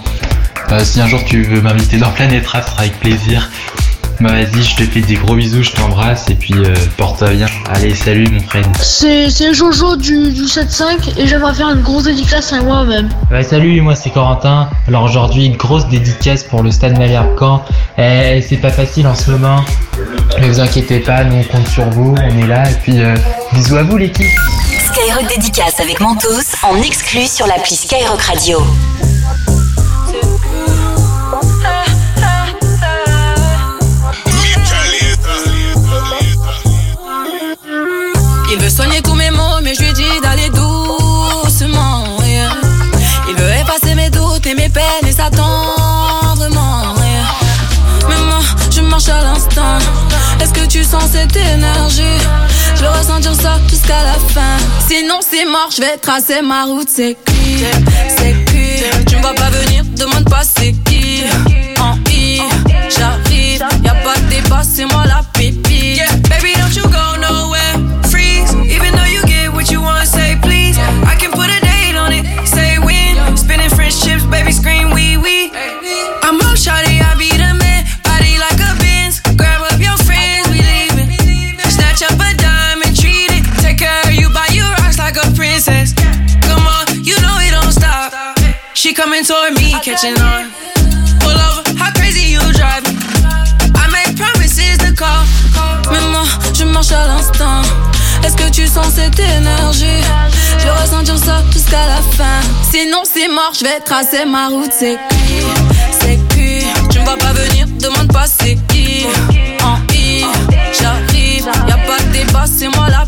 [0.71, 3.49] Euh, si un jour tu veux m'inviter dans Planète Rap, ce sera avec plaisir.
[4.21, 7.47] Bah vas-y, je te fais des gros bisous, je t'embrasse et puis euh, porte-toi bien.
[7.73, 8.63] Allez, salut mon frère.
[8.79, 13.09] C'est c'est Jojo du, du 7-5 et j'aimerais faire une grosse dédicace à moi-même.
[13.31, 14.69] Ouais, salut, moi c'est Corentin.
[14.87, 17.65] Alors aujourd'hui, une grosse dédicace pour le stade Malherbe Caen.
[17.97, 19.61] Eh, c'est pas facile en ce moment.
[20.45, 23.15] Ne vous inquiétez pas, nous on compte sur vous, on est là et puis euh,
[23.51, 24.27] bisous à vous l'équipe.
[24.91, 28.59] Skyrock Dédicace avec Mentos en exclu sur l'appli Skyrock Radio.
[51.01, 52.19] Cette énergie
[52.75, 54.57] Je veux ressentir ça jusqu'à la fin.
[54.87, 56.89] Sinon, c'est mort, je vais tracer ma route.
[56.89, 57.63] C'est qui
[58.17, 61.23] C'est qui Tu me vois pas venir, demande pas c'est qui.
[61.79, 62.41] En I,
[62.97, 63.63] j'arrive.
[63.83, 65.21] Y'a pas de débat, c'est moi la
[89.15, 90.51] coming toward me, catching on.
[91.19, 92.97] Pull over, how crazy you drive me.
[93.75, 95.23] I make promises to call.
[95.91, 97.61] Mais moi, je marche à l'instant.
[98.23, 100.03] Est-ce que tu sens cette énergie?
[100.57, 102.41] Je veux ressentir ça jusqu'à la fin.
[102.69, 104.71] Sinon, c'est mort, je vais tracer ma route.
[104.71, 105.41] C'est qui?
[106.01, 106.65] C'est qui?
[106.89, 109.05] Tu me vois pas venir, demande pas c'est qui.
[109.63, 110.25] En I,
[110.77, 111.45] j'arrive.
[111.67, 113.05] Y'a pas de débat, c'est moi la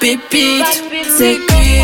[0.00, 0.64] pépite.
[1.16, 1.80] C'est qui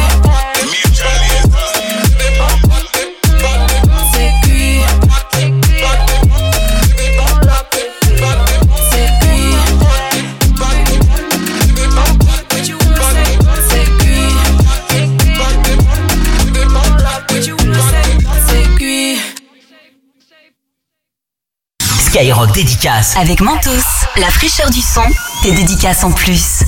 [22.00, 23.14] Skyrock Dédicace.
[23.16, 23.70] Avec Mentos,
[24.16, 25.02] la fraîcheur du son,
[25.42, 26.64] tes dédicaces en plus.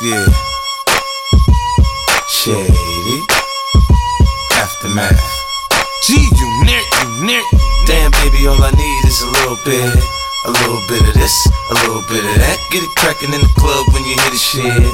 [0.00, 0.24] Yeah.
[2.32, 3.20] Shady.
[4.56, 5.20] Aftermath.
[6.08, 7.44] Gee, you near, you near.
[7.84, 9.92] Damn, baby, all I need is a little bit.
[10.48, 11.36] A little bit of this,
[11.68, 12.56] a little bit of that.
[12.72, 14.88] Get it crackin' in the club when you hear the shit.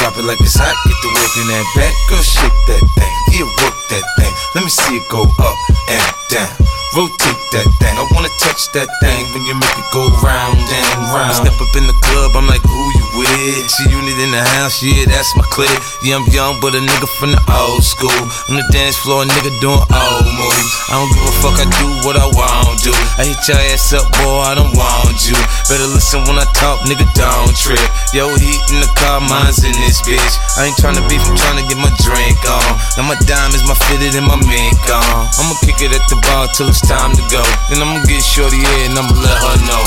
[0.00, 1.92] Drop it like it's hot, get the work in that back.
[2.08, 4.32] Girl, shake that thing, yeah, work that thing.
[4.56, 5.58] Let me see it go up
[5.92, 6.00] and
[6.32, 6.48] down.
[6.96, 7.92] Rotate that thing.
[7.92, 11.36] I wanna touch that thing when you make it go round and round.
[11.36, 13.66] Step up in the club, I'm like, who you with?
[13.72, 15.72] See unit in the house, yeah, that's my clique.
[16.04, 18.20] Yeah, I'm young, but a nigga from the old school.
[18.52, 20.70] On the dance floor, a nigga doing old moves.
[20.92, 22.92] I don't give a fuck, I do what I want to.
[23.18, 25.36] I hit your ass up, boy, I don't want you.
[25.66, 27.82] Better listen when I talk, nigga, don't trip.
[28.12, 30.34] Yo, heat in the car, mine's in this bitch.
[30.60, 32.70] I ain't tryna beef, I'm tryna get my drink on.
[33.00, 35.26] Now my diamonds, my fitted, and my mink on.
[35.40, 37.42] I'ma kick it at the bar till it's time to go.
[37.72, 39.84] Then I'ma get shorty here and I'ma let her know.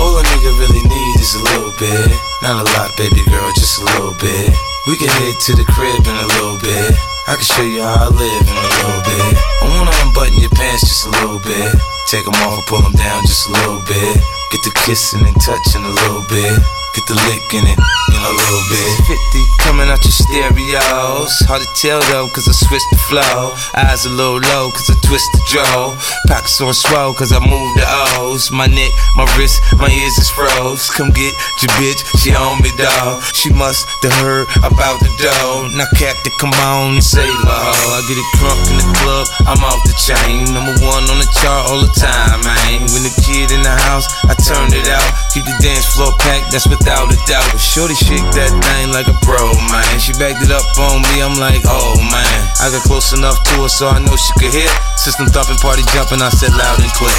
[0.00, 2.23] All a nigga really need is a little bit.
[2.44, 4.52] Not a lot, baby girl, just a little bit.
[4.86, 6.92] We can head to the crib in a little bit.
[7.24, 9.32] I can show you how I live in a little bit.
[9.32, 11.72] I wanna unbutton your pants just a little bit.
[12.12, 14.20] Take them off, pull them down just a little bit.
[14.52, 16.83] Get the kissing and touching a little bit.
[16.94, 17.78] Get the lick in it
[18.14, 18.94] in a little bit.
[19.10, 21.34] 50 coming out your stereos.
[21.50, 23.50] Hard to tell though, cause I switched the flow.
[23.74, 25.90] Eyes a little low, cause I twist the jaw.
[26.30, 27.82] Pockets on swell, cause I move the
[28.22, 28.52] O's.
[28.54, 30.86] My neck, my wrist, my ears is froze.
[30.94, 33.26] Come get your bitch, she on me, dog.
[33.34, 35.66] She must have heard about the dough.
[35.74, 37.74] Now, Captain, come on and say low.
[37.90, 40.46] I get it crunk in the club, I'm off the chain.
[40.54, 42.86] Number one on the chart all the time, man.
[42.94, 45.10] When the kid in the house, I turn it out.
[45.34, 47.48] Keep the dance floor packed, that's without a doubt.
[47.48, 49.40] But Shorty shake that thing like a bro,
[49.72, 49.96] man.
[49.96, 52.38] She backed it up on me, I'm like, oh man.
[52.60, 54.68] I got close enough to her so I know she could hear.
[55.00, 57.16] System thumping, party jumping, I said loud and clear.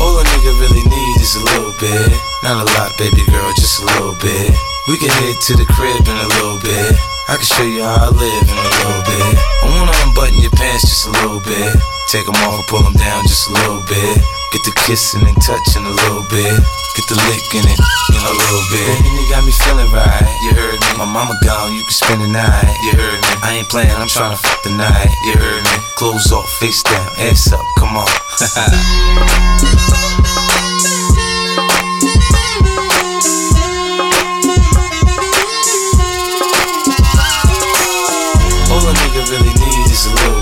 [0.00, 2.08] All a nigga really need is a little bit.
[2.40, 4.48] Not a lot, baby girl, just a little bit.
[4.88, 6.96] We can head to the crib in a little bit.
[7.28, 9.32] I can show you how I live in a little bit.
[9.60, 11.76] I wanna unbutton your pants just a little bit.
[12.08, 14.16] Take them off, pull them down just a little bit.
[14.50, 16.79] Get the kissing and touching a little bit.
[16.96, 17.80] Get the lick in it
[18.10, 18.86] in a little bit.
[18.98, 20.26] Baby, you got me feeling right.
[20.42, 20.98] You heard me.
[20.98, 22.76] My mama gone, you can spend the night.
[22.82, 23.28] You heard me.
[23.42, 25.10] I ain't playing, I'm trying to fuck the night.
[25.24, 25.76] You heard me.
[25.96, 28.08] Clothes off, face down, ass up, come on.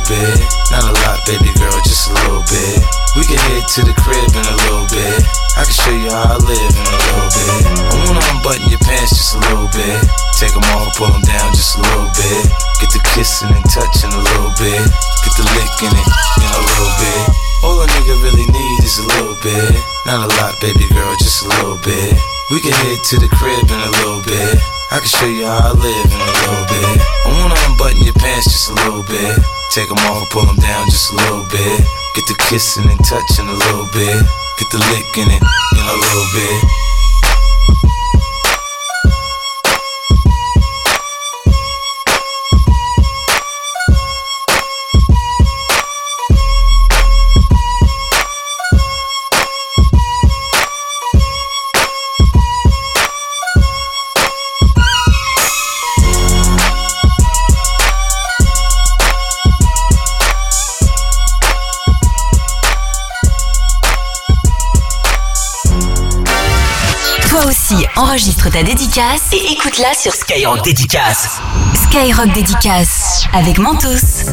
[0.08, 0.40] bit.
[0.72, 2.80] Not a lot, baby girl, just a little bit.
[3.14, 5.20] We can head to the crib in a little bit.
[5.54, 7.52] I can show you how I live in a little bit.
[7.76, 10.00] I wanna unbutton your pants just a little bit.
[10.40, 12.42] Take them off, pull them down just a little bit.
[12.80, 14.80] Get the kissing and touching a little bit.
[15.28, 16.08] Get the lick in it
[16.40, 17.24] in a little bit.
[17.62, 19.76] All a nigga really need is a little bit.
[20.08, 22.16] Not a lot, baby girl, just a little bit.
[22.48, 24.77] We can head to the crib in a little bit.
[24.90, 26.96] I can show you how I live in a little bit.
[26.96, 29.36] I wanna unbutton your pants just a little bit.
[29.76, 31.84] Take them off, pull them down just a little bit.
[32.16, 34.16] Get the kissing and touching a little bit.
[34.56, 36.64] Get the lick in it in a little bit.
[68.98, 71.40] Dédicace et écoute-la sur Skyrock Dédicace.
[71.84, 74.32] Skyrock Dédicace avec Mentos.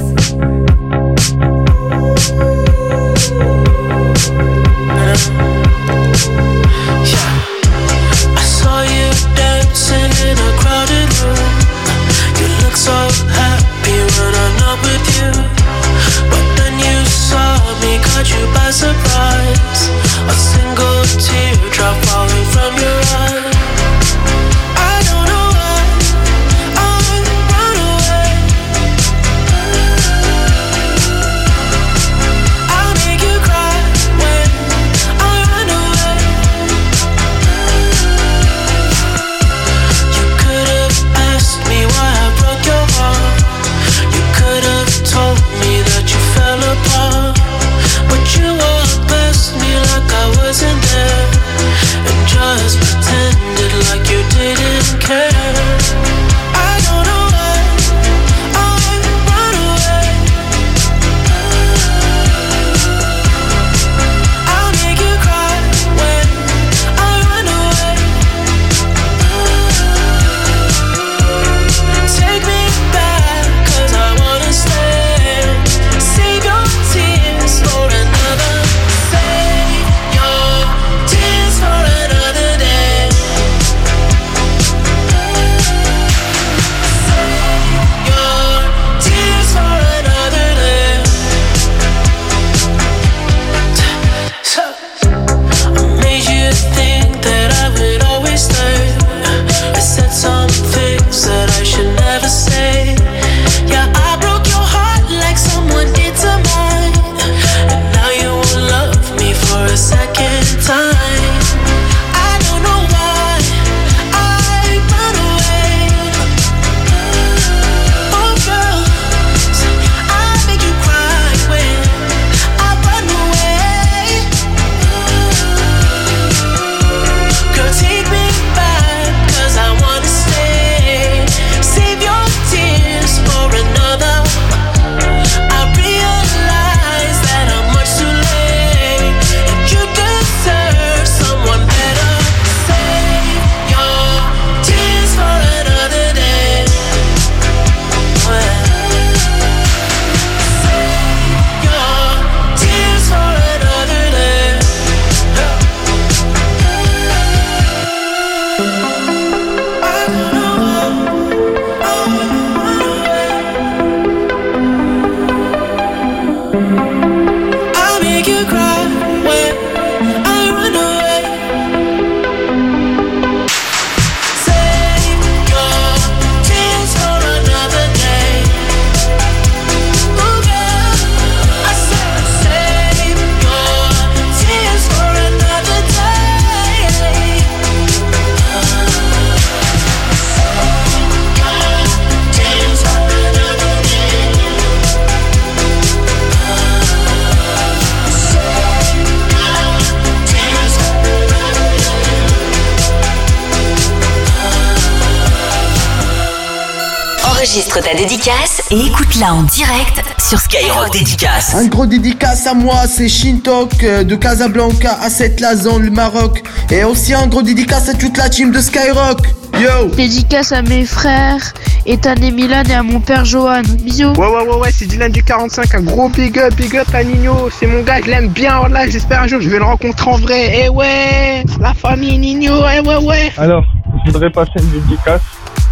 [209.36, 211.56] En direct sur Skyrock Dédicace.
[211.56, 216.42] Un gros dédicace à moi, c'est Shintok euh, de Casablanca à cette Lazan, le Maroc.
[216.72, 219.28] Et aussi un gros dédicace à toute la team de Skyrock.
[219.60, 221.54] Yo Dédicace à mes frères,
[221.86, 223.64] Ethan et Milan et à mon père Johan.
[223.82, 224.14] Bisous.
[224.14, 225.76] Ouais, ouais, ouais, ouais, c'est Dylan du 45.
[225.76, 227.50] Un gros big up, big up à Nino.
[227.60, 228.62] C'est mon gars, je l'aime bien.
[228.64, 230.62] Oh là, j'espère un jour je vais le rencontrer en vrai.
[230.64, 233.34] Eh ouais, la famille Nino, eh ouais, ouais.
[233.38, 233.66] Alors,
[234.06, 235.22] je voudrais passer une dédicace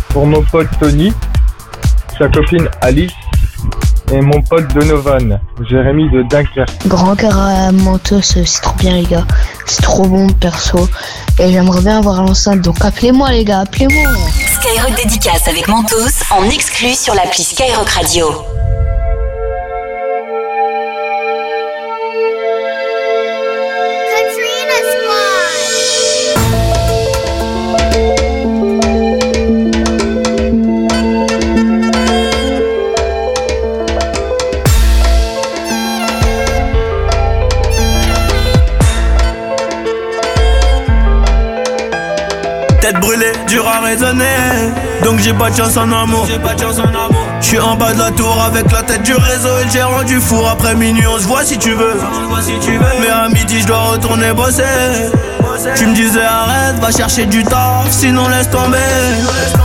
[0.10, 1.14] pour mon pote Tony,
[2.18, 3.14] sa copine Alice
[4.14, 6.88] et mon pote Donovan, Jérémy de Dunkerque.
[6.88, 9.26] Grand cœur à Mentos, c'est trop bien les gars.
[9.66, 10.88] C'est trop bon perso.
[11.40, 14.12] Et j'aimerais bien avoir l'enceinte, donc appelez-moi les gars, appelez-moi.
[14.60, 18.28] Skyrock Dédicace avec Mentos en exclu sur l'appli Skyrock Radio.
[43.14, 44.26] Tête brûlée, dur à raisonner.
[45.04, 46.28] Donc j'ai pas de chance en amour.
[47.42, 50.04] Je suis en bas de la tour avec la tête du réseau et le gérant
[50.04, 50.48] du four.
[50.50, 51.96] Après minuit, on se voit si tu veux.
[53.02, 54.64] Mais à midi, je dois retourner bosser.
[55.76, 58.78] Tu me disais arrête, va chercher du taf, sinon laisse tomber.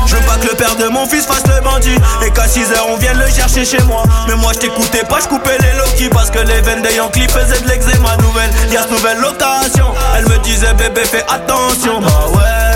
[0.07, 2.75] Je veux pas que le père de mon fils fasse le bandit et qu'à 6h
[2.91, 4.03] on vienne le chercher chez moi.
[4.29, 7.29] Mais moi je t'écoutais pas, je coupais les Loki parce que les veines des Yankees
[7.29, 8.51] faisaient de l'eczéma nouvelle.
[8.71, 9.87] Y'a ce nouvelle location,
[10.17, 12.01] elle me disait bébé fais attention.
[12.01, 12.68] Bah ouais,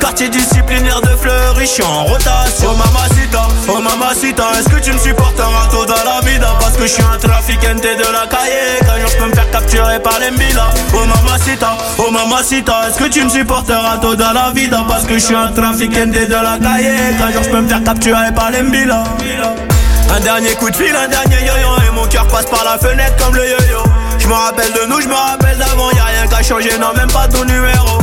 [0.00, 2.70] quartier disciplinaire de Fleury, je suis en rotation.
[2.70, 6.48] Oh mamacita, oh mamacita, est-ce que tu me supporteras tôt dans la vida?
[6.60, 9.50] Parce que je suis un trafiquant de la cahier, qu'un jour je peux me faire
[9.50, 10.70] capturer par les mbila.
[10.94, 14.84] Oh mamacita, oh mamacita, est-ce que tu me supporteras tôt dans la vida?
[14.88, 17.84] Parce que je suis un trafiquant de la cahier, qu'un jour je peux me faire
[17.84, 18.60] capturer par les.
[18.60, 21.82] Un dernier coup de fil, un dernier yo-yo.
[21.86, 23.82] Et mon cœur passe par la fenêtre comme le yo-yo.
[24.18, 25.90] Je me rappelle de nous, je me rappelle d'avant.
[25.92, 27.98] Y'a rien qu'à changer, non même pas ton numéro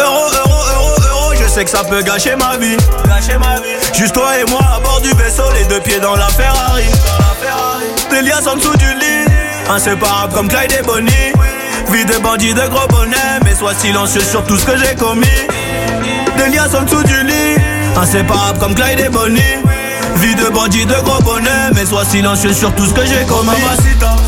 [0.00, 2.76] Euro, euro, euro, euro Je sais que ça peut gâcher ma vie.
[3.06, 3.76] Gâcher ma vie.
[3.94, 6.84] Juste toi et moi à bord du vaisseau Les deux pieds dans la Ferrari.
[8.10, 9.26] Des liasses en dessous du lit
[9.68, 11.32] Inséparable comme Clyde et Bonnie.
[11.92, 15.26] Vie de bandit de gros bonnet Mais sois silencieux sur tout ce que j'ai commis.
[16.36, 17.56] Des liasses en dessous du lit
[18.00, 19.40] Inséparable comme Clyde et Bonnie.
[20.16, 23.50] Vie de bandit de gros bonnet Mais sois silencieux sur tout ce que j'ai commis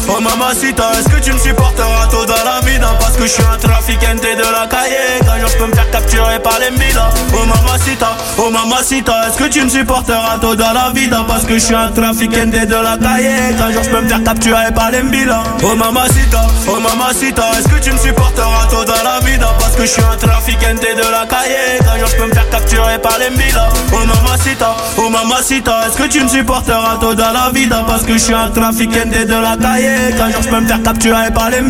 [0.09, 3.43] oh mamacita Est-ce que tu me supporteras tôt dans la vida Parce que je suis
[3.43, 5.21] un trafiquant de la cahier.
[5.25, 9.39] Qu'un jour je peux me faire capturer par les mbila Oh mamacita, oh mamacita Est-ce
[9.39, 12.83] que tu me supporteras tôt dans la vida Parce que je suis un trafiquant de
[12.83, 13.55] la cahier.
[13.57, 17.69] Qu'un jour je peux me faire capturer par les mbila Oh mamacita, oh mamacita Est-ce
[17.69, 21.11] que tu me supporteras tôt dans la vida Parce que je suis un trafiquant de
[21.11, 21.79] la cahier.
[21.81, 25.97] Qu'un jour je peux me faire capturer par les mbila Oh mamacita, oh mamacita Est-ce
[25.97, 29.43] que tu me supporteras tôt dans la vida Parce que je suis un trafiquant de
[29.43, 31.61] la cahier Qu'un jour je peux me faire capturer par les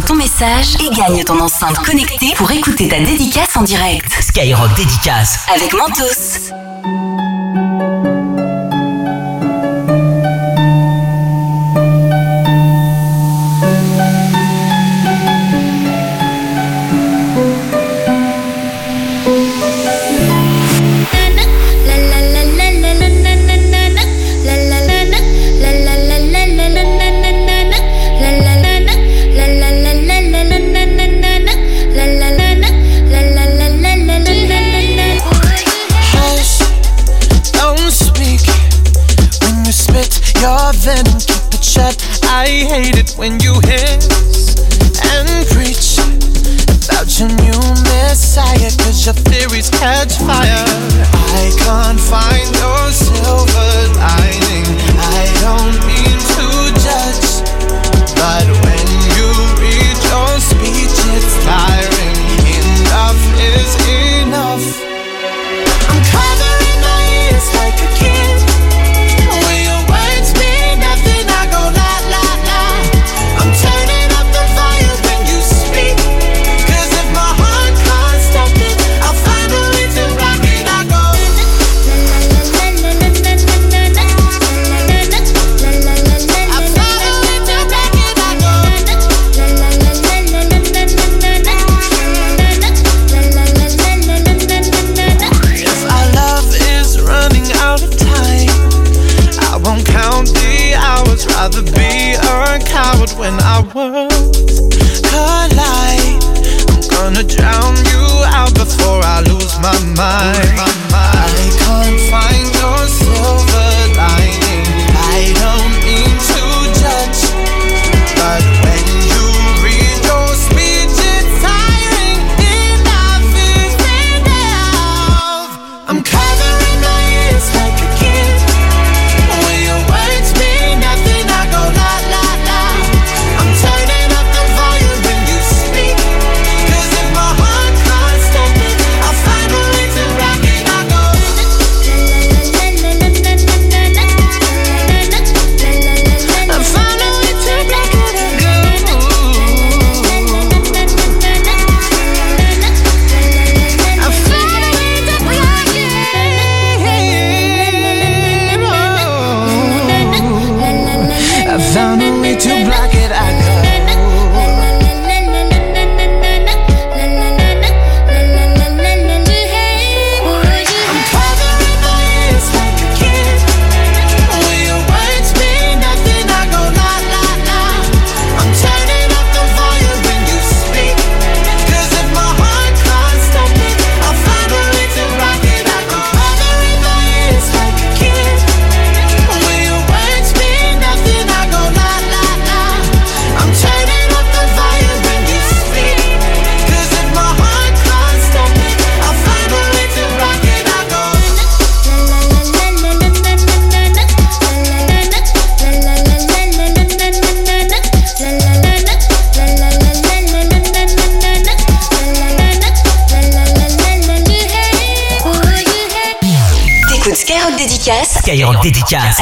[0.00, 4.12] ton message et gagne ton enceinte connectée pour écouter ta dédicace en direct.
[4.20, 5.38] Skyrock Dédicace.
[5.54, 6.33] Avec Mentos.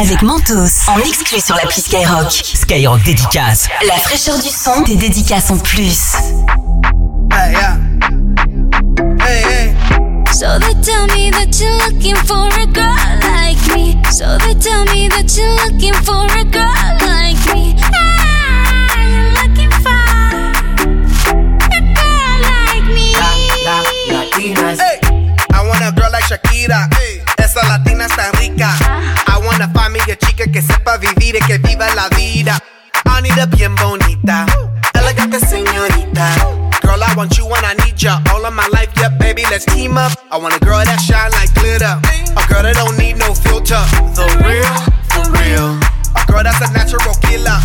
[0.02, 2.32] avec Mentos en exclu sur l'appli Skyrock.
[2.32, 3.68] Skyrock dédicace.
[3.86, 6.14] La fraîcheur du son, des dédicaces en plus.
[7.30, 7.78] Hey, yeah.
[9.20, 9.74] hey, hey.
[10.32, 13.96] So they tell me that you're looking for a girl like me.
[14.10, 17.76] So they tell me that you're looking for a girl like me.
[17.94, 19.88] Ah, looking for
[21.70, 23.14] a girl like me.
[24.76, 24.98] Hey.
[25.52, 26.88] I want a girl like Shakira.
[27.38, 28.91] Esa latina está rica.
[29.92, 32.58] amiga chica que sepa vivir y que viva la vida.
[33.04, 34.46] I need a bien bonita,
[34.94, 36.34] elegante señorita.
[36.80, 38.90] Girl, I want you and I need ya all of my life.
[38.96, 40.12] Yeah, baby, let's team up.
[40.30, 43.84] I want a girl that shine like glitter, a girl that don't need no filter.
[44.16, 44.72] The real,
[45.12, 45.76] the real,
[46.16, 47.60] a girl that's a natural killer.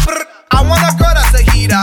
[0.52, 1.80] I want a girl that's a heater.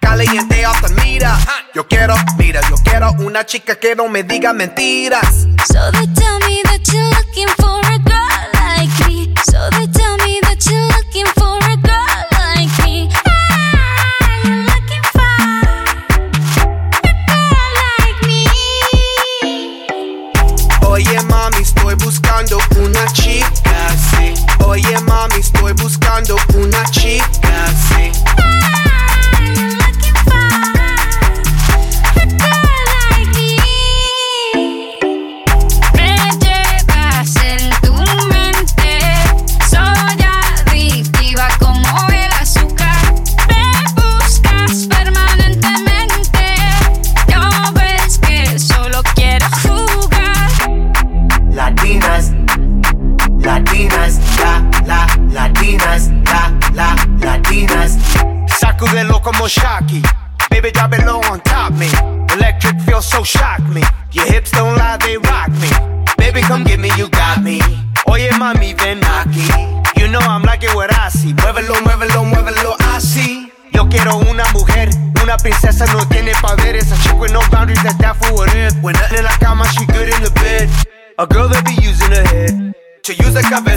[0.00, 1.38] Caliente off the mira.
[1.74, 5.48] Yo quiero, mira, yo quiero una chica que no me diga mentiras.
[5.64, 7.17] So they tell me that you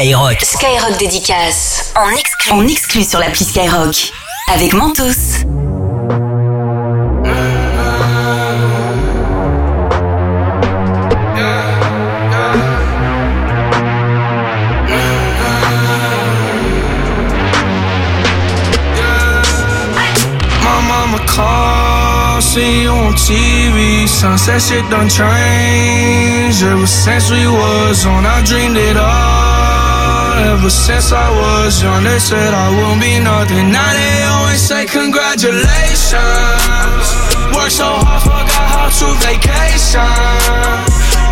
[0.00, 0.40] Skyrock.
[0.40, 1.92] Skyrock dédicace.
[1.94, 4.12] En exclu, en exclu sur l'appli Skyrock.
[4.50, 5.44] Avec Mentos.
[20.64, 24.06] My mama called, see you on TV.
[24.06, 26.62] Sunset shit done changed.
[26.62, 29.49] Ever since we was on, I dreamed it all.
[30.30, 33.70] Ever since I was young, they said I won't be nothing.
[33.72, 37.06] Now they always say congratulations.
[37.54, 40.06] Worked so hard, forgot how to vacation.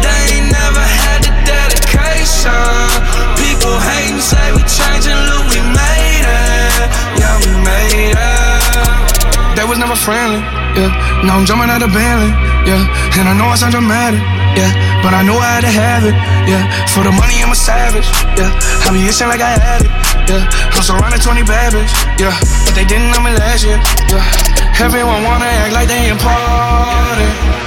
[0.03, 2.91] They ain't never had the dedication.
[3.39, 6.91] People hating, say we changing, look, we made it.
[7.21, 9.57] Yeah, we made it.
[9.57, 10.39] They was never friendly,
[10.79, 10.91] yeah.
[11.27, 12.31] Now I'm jumping out of Bentley,
[12.67, 12.87] yeah.
[13.19, 14.21] And I know I sound dramatic,
[14.55, 14.71] yeah.
[15.03, 16.17] But I know I had to have it,
[16.51, 16.65] yeah.
[16.93, 18.51] For the money, I'm a savage, yeah.
[18.85, 19.93] I be itching like I had it,
[20.27, 20.75] yeah.
[20.75, 21.73] I'm surrounded 20 bad
[22.19, 22.35] yeah.
[22.67, 23.79] But they didn't know me last year,
[24.11, 24.83] yeah.
[24.83, 27.59] Everyone wanna act like they important, yeah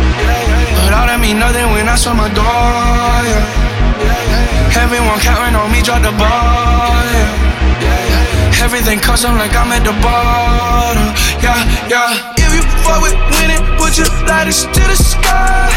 [0.91, 4.75] but all that mean nothing when I saw my door, yeah.
[4.75, 8.59] Everyone counting on me, drop the ball, yeah.
[8.59, 11.15] Everything custom like I'm at the bottom.
[11.41, 11.57] Yeah,
[11.89, 12.35] yeah.
[12.37, 15.71] If you fuck with winning, put your lighters to the sky.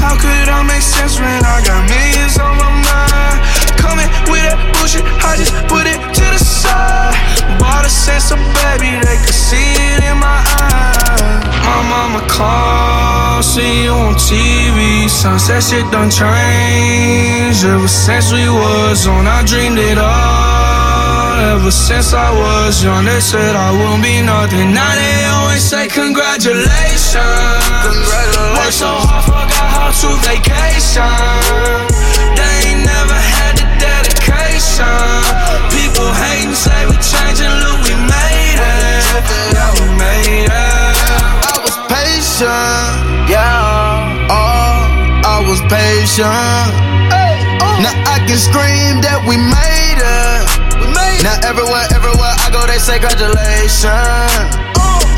[0.00, 3.38] How could I make sense when I got millions on my mind?
[3.76, 7.12] Coming with that bullshit, I just put it to the side.
[7.60, 11.44] Bought a sense of baby, they could see it in my eyes.
[11.68, 15.08] My mama called, see you on TV.
[15.08, 17.64] Sunset shit done changed.
[17.64, 20.49] Ever since we was on, I dreamed it all.
[21.40, 24.76] Ever since I was young, they said I won't be nothing.
[24.76, 27.16] Now they always say congratulations.
[28.60, 31.08] Worked so hard, forgot how to vacation.
[32.36, 34.84] They ain't never had the dedication.
[35.72, 39.00] People hating, say we changing, look, we made it.
[39.56, 40.94] Yeah, we made it.
[41.48, 44.28] I was patient, yeah.
[44.28, 44.76] Oh,
[45.24, 46.68] I was patient.
[47.16, 47.80] Oh.
[47.80, 50.39] Now I can scream that we made it.
[51.22, 54.70] Now everywhere, everywhere I go, they say congratulations.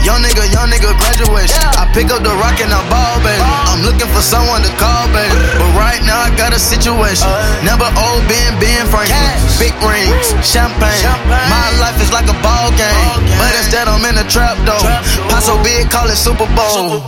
[0.03, 1.62] Young nigga, young nigga, graduation.
[1.79, 3.39] I pick up the rock and I ball, baby.
[3.70, 5.31] I'm looking for someone to call, baby.
[5.55, 7.31] But right now I got a situation.
[7.31, 7.39] Uh.
[7.62, 9.31] Never old Ben, Ben Franklin.
[9.62, 11.07] Big rings, champagne.
[11.47, 12.99] My life is like a ball game.
[13.39, 14.83] But instead I'm in a trap though.
[15.31, 16.99] Pot so big, call it Super Bowl.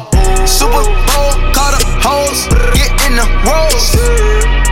[0.47, 2.47] Super Bowl, call the hoes,
[2.79, 4.64] get in the rolls.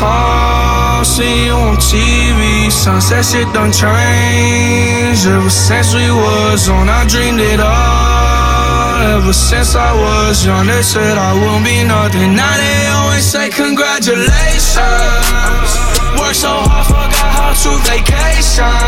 [0.00, 2.70] Called, see you on TV.
[2.72, 5.26] Sunset shit done changed.
[5.28, 9.20] Ever since we was on, I dreamed it all.
[9.20, 12.34] Ever since I was young, they said I won't be nothing.
[12.34, 15.68] Now they always say congratulations.
[16.16, 18.80] Worked so hard, forgot how to vacation.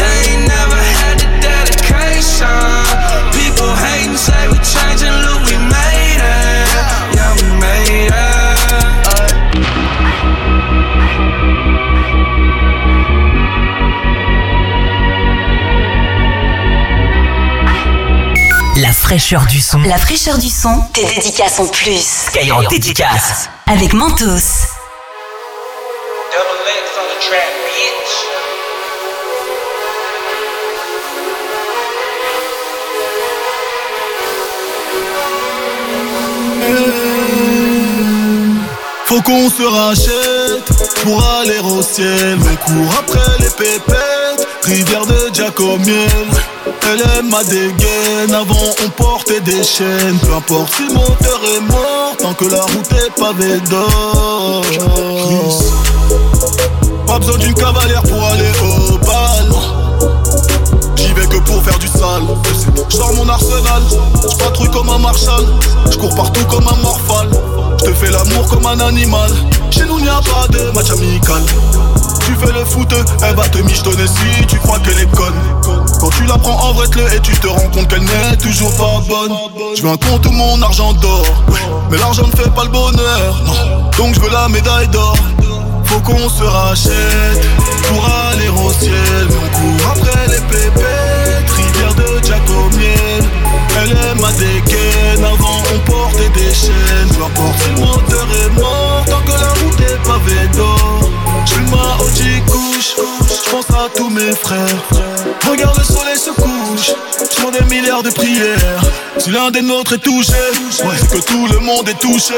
[0.00, 0.79] They ain't never
[19.10, 19.80] fraîcheur du son.
[19.80, 22.28] La fraîcheur du son, tes dédicaces en plus.
[22.28, 23.48] Skyrock dédicace.
[23.66, 24.24] Avec Mentos.
[24.24, 24.38] Double
[26.68, 28.12] X on the track, bitch.
[39.06, 40.70] Faut qu'on se rachète
[41.02, 42.38] pour aller au ciel.
[42.40, 46.28] On court après les pépettes, rivière de Giacomiel.
[46.66, 50.18] Elle aime ma dégaine, avant on portait des chaînes.
[50.22, 54.64] Peu importe si le moteur est mort, tant que la route est pavée d'or.
[57.06, 59.40] Pas besoin d'une cavalière pour aller au bal.
[61.50, 62.22] pour faire du sale.
[62.88, 63.82] Je sors mon arsenal,
[64.30, 65.44] je patrouille comme un marshal,
[65.90, 67.28] je cours partout comme un morphal.
[67.80, 69.30] Je te fais l'amour comme un animal.
[69.70, 71.42] Chez nous, n'y a pas de match amical.
[72.24, 72.92] Tu fais le foot,
[73.22, 75.34] elle va te michetonner si tu crois qu'elle est conne.
[76.00, 79.02] Quand tu la prends en vrai et tu te rends compte qu'elle n'est toujours pas
[79.06, 79.36] bonne.
[79.76, 81.26] Je veux un compte où mon argent dort.
[81.90, 83.42] Mais l'argent ne fait pas le bonheur.
[83.44, 83.90] Non.
[83.98, 85.14] Donc je veux la médaille d'or.
[85.84, 87.46] Faut qu'on se rachète
[87.86, 88.94] pour aller au ciel.
[89.28, 91.50] Mais on court après les pépettes.
[91.50, 93.24] Rivière de Jack au miel.
[93.82, 95.22] Elle est ma dégaine.
[95.22, 97.14] Avant on portait des chaînes.
[97.14, 99.04] Peu importe si le moteur est mort.
[99.06, 100.99] Tant que la route est pavée d'or.
[101.70, 102.96] Ma OG couche.
[103.44, 104.66] J'pense à tous mes frères.
[105.48, 106.92] Regarde le soleil se couche.
[107.32, 108.80] J'prends des milliards de prières.
[109.18, 112.34] Si l'un des nôtres est touché, ouais, c'est que tout le monde est touché.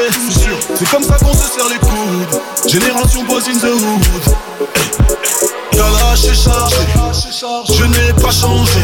[0.75, 2.41] C'est comme ça qu'on se serre les coudes.
[2.67, 4.33] Génération boys the hood.
[6.13, 6.75] Est chargé,
[7.73, 8.81] je n'ai pas changé.